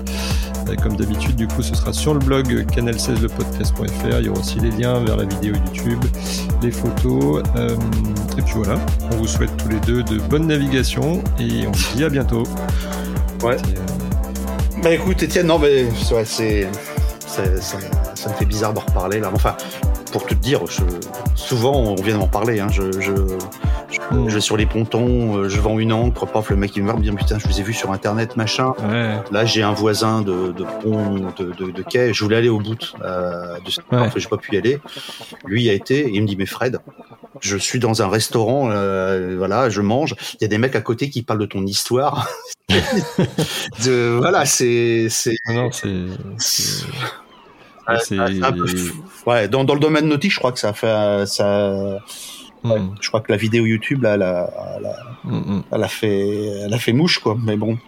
[0.76, 4.18] Comme d'habitude, du coup, ce sera sur le blog canal16lepodcast.fr.
[4.20, 6.02] Il y aura aussi les liens vers la vidéo YouTube,
[6.62, 7.42] les photos.
[7.56, 7.76] Euh,
[8.38, 8.78] et puis voilà,
[9.12, 12.44] on vous souhaite tous les deux de bonne navigation et on vous dit à bientôt.
[13.42, 13.56] Ouais.
[13.56, 15.86] Euh, bah écoute, Étienne, non, mais
[16.24, 16.68] c'est.
[17.26, 19.30] Ça, ça, me fait bizarre d'en reparler là.
[19.32, 19.56] Enfin,
[20.12, 20.60] pour te dire,
[21.36, 22.60] souvent on vient d'en parler.
[22.60, 23.12] Hein, je, je,
[23.90, 27.00] je, vais sur les pontons, euh, je vends une encre, paf, le mec il me
[27.00, 28.74] dit putain, je vous ai vu sur internet, machin.
[29.30, 32.58] Là j'ai un voisin de, de pont, de, de, de, quai, je voulais aller au
[32.58, 34.08] bout euh, de cette ouais.
[34.16, 34.80] j'ai pas pu y aller.
[35.44, 36.78] Lui a été, et il me dit mais Fred,
[37.40, 40.80] je suis dans un restaurant, euh, voilà, je mange, il y a des mecs à
[40.80, 42.28] côté qui parlent de ton histoire.
[43.84, 45.34] de, voilà, c'est, c'est.
[45.48, 45.90] Non, c'est
[49.26, 51.98] ouais, dans, dans le domaine nautique, je crois que ça fait ça.
[52.62, 52.94] Hmm.
[53.00, 56.74] je crois que la vidéo YouTube là, elle a, elle, a, elle a, fait, elle
[56.74, 57.36] a fait mouche quoi.
[57.42, 57.78] Mais bon,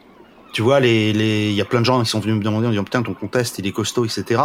[0.52, 2.66] tu vois, les, les, il y a plein de gens qui sont venus me demander
[2.66, 4.40] en disant putain ton contest il est costaud, etc.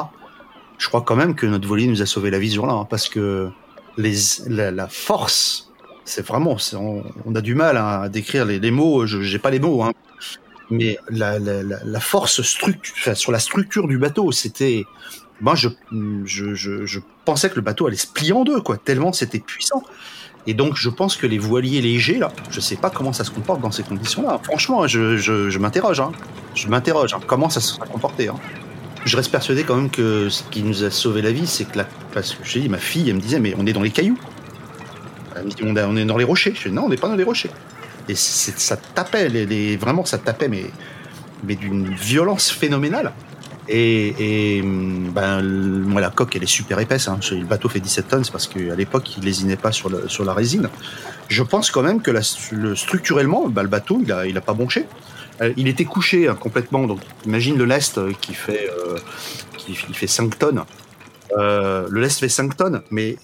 [0.78, 2.88] Je crois quand même que notre voilier nous a sauvé la vie ce jour-là, hein,
[2.90, 3.50] parce que
[3.98, 4.16] les,
[4.48, 5.72] la, la force,
[6.06, 9.06] c'est vraiment, on, on, a du mal hein, à décrire les, les mots.
[9.06, 9.94] Je j'ai pas les mots, hein,
[10.70, 14.86] mais la, la, la force structure, sur la structure du bateau, c'était
[15.40, 15.70] moi, je,
[16.26, 19.40] je, je, je, pensais que le bateau allait se plier en deux, quoi, tellement c'était
[19.40, 19.84] puissant.
[20.48, 23.32] Et donc, je pense que les voiliers légers, là, je sais pas comment ça se
[23.32, 24.40] comporte dans ces conditions-là.
[24.44, 26.00] Franchement, je, je, m'interroge.
[26.00, 26.14] Hein.
[26.56, 27.14] Je m'interroge.
[27.14, 27.20] Hein.
[27.28, 28.36] Comment ça se sera comporté hein.
[29.04, 31.78] Je reste persuadé quand même que ce qui nous a sauvé la vie, c'est que
[31.78, 33.92] la, parce que j'ai dit, ma fille, elle me disait, mais on est dans les
[33.92, 34.18] cailloux.
[35.36, 36.54] Elle me dit, on est dans les rochers.
[36.56, 37.52] Je dis, non, on n'est pas dans les rochers.
[38.08, 43.12] Et ça tapait, les, vraiment, ça tapait, mais d'une violence phénoménale.
[43.70, 47.08] Et, et ben, moi, la coque, elle est super épaisse.
[47.08, 47.20] Hein.
[47.32, 50.34] Le bateau fait 17 tonnes, c'est parce qu'à l'époque, il lésinait pas sur, sur la
[50.34, 50.70] résine.
[51.28, 54.86] Je pense quand même que le, structurellement, ben, le bateau, il a, pas bonché.
[55.42, 56.88] Euh, il était couché hein, complètement.
[56.88, 58.98] Donc, imagine le lest qui fait, euh,
[59.58, 60.64] qui, fait 5 tonnes.
[61.38, 63.18] Euh, le lest fait 5 tonnes, mais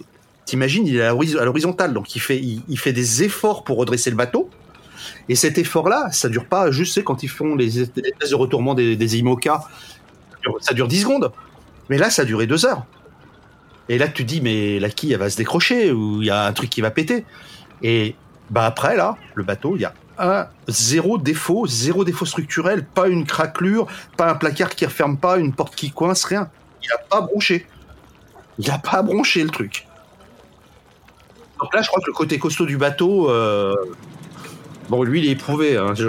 [0.45, 1.93] t'imagines, il est à l'horizontale.
[1.93, 4.49] Donc, il fait, il, fait des efforts pour redresser le bateau.
[5.29, 8.73] Et cet effort-là, ça dure pas juste quand ils font les, les tests de retournement
[8.73, 9.63] des, des IMOCA
[10.59, 11.31] ça dure 10 secondes.
[11.89, 12.85] Mais là, ça a duré 2 heures.
[13.89, 16.45] Et là, tu dis, mais la quille, elle va se décrocher ou il y a
[16.45, 17.25] un truc qui va péter.
[17.81, 18.15] Et
[18.49, 23.07] Bah après là, le bateau, il y a un zéro défaut, zéro défaut structurel, pas
[23.07, 26.49] une craquelure, pas un placard qui referme pas, une porte qui coince, rien.
[26.83, 27.65] Il a pas bronché.
[28.59, 29.87] Il a pas bronché le truc.
[31.59, 33.73] Donc là, je crois que le côté costaud du bateau, euh,
[34.89, 35.77] bon, lui, il est éprouvé.
[35.77, 35.93] Hein,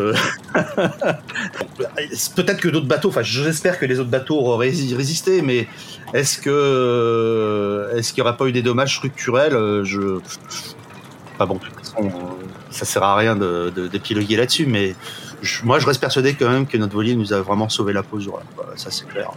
[2.36, 5.68] Peut-être que d'autres bateaux, enfin, j'espère que les autres bateaux auraient résisté, mais
[6.12, 10.20] est-ce que, est-ce qu'il n'y aurait pas eu des dommages structurels euh, Je,
[11.38, 12.12] pas bon, de toute façon,
[12.70, 14.94] ça sert à rien d'épiloguer là-dessus, mais
[15.64, 18.18] moi, je reste persuadé quand même que notre voilier nous a vraiment sauvé la peau.
[18.76, 19.30] ça, c'est clair.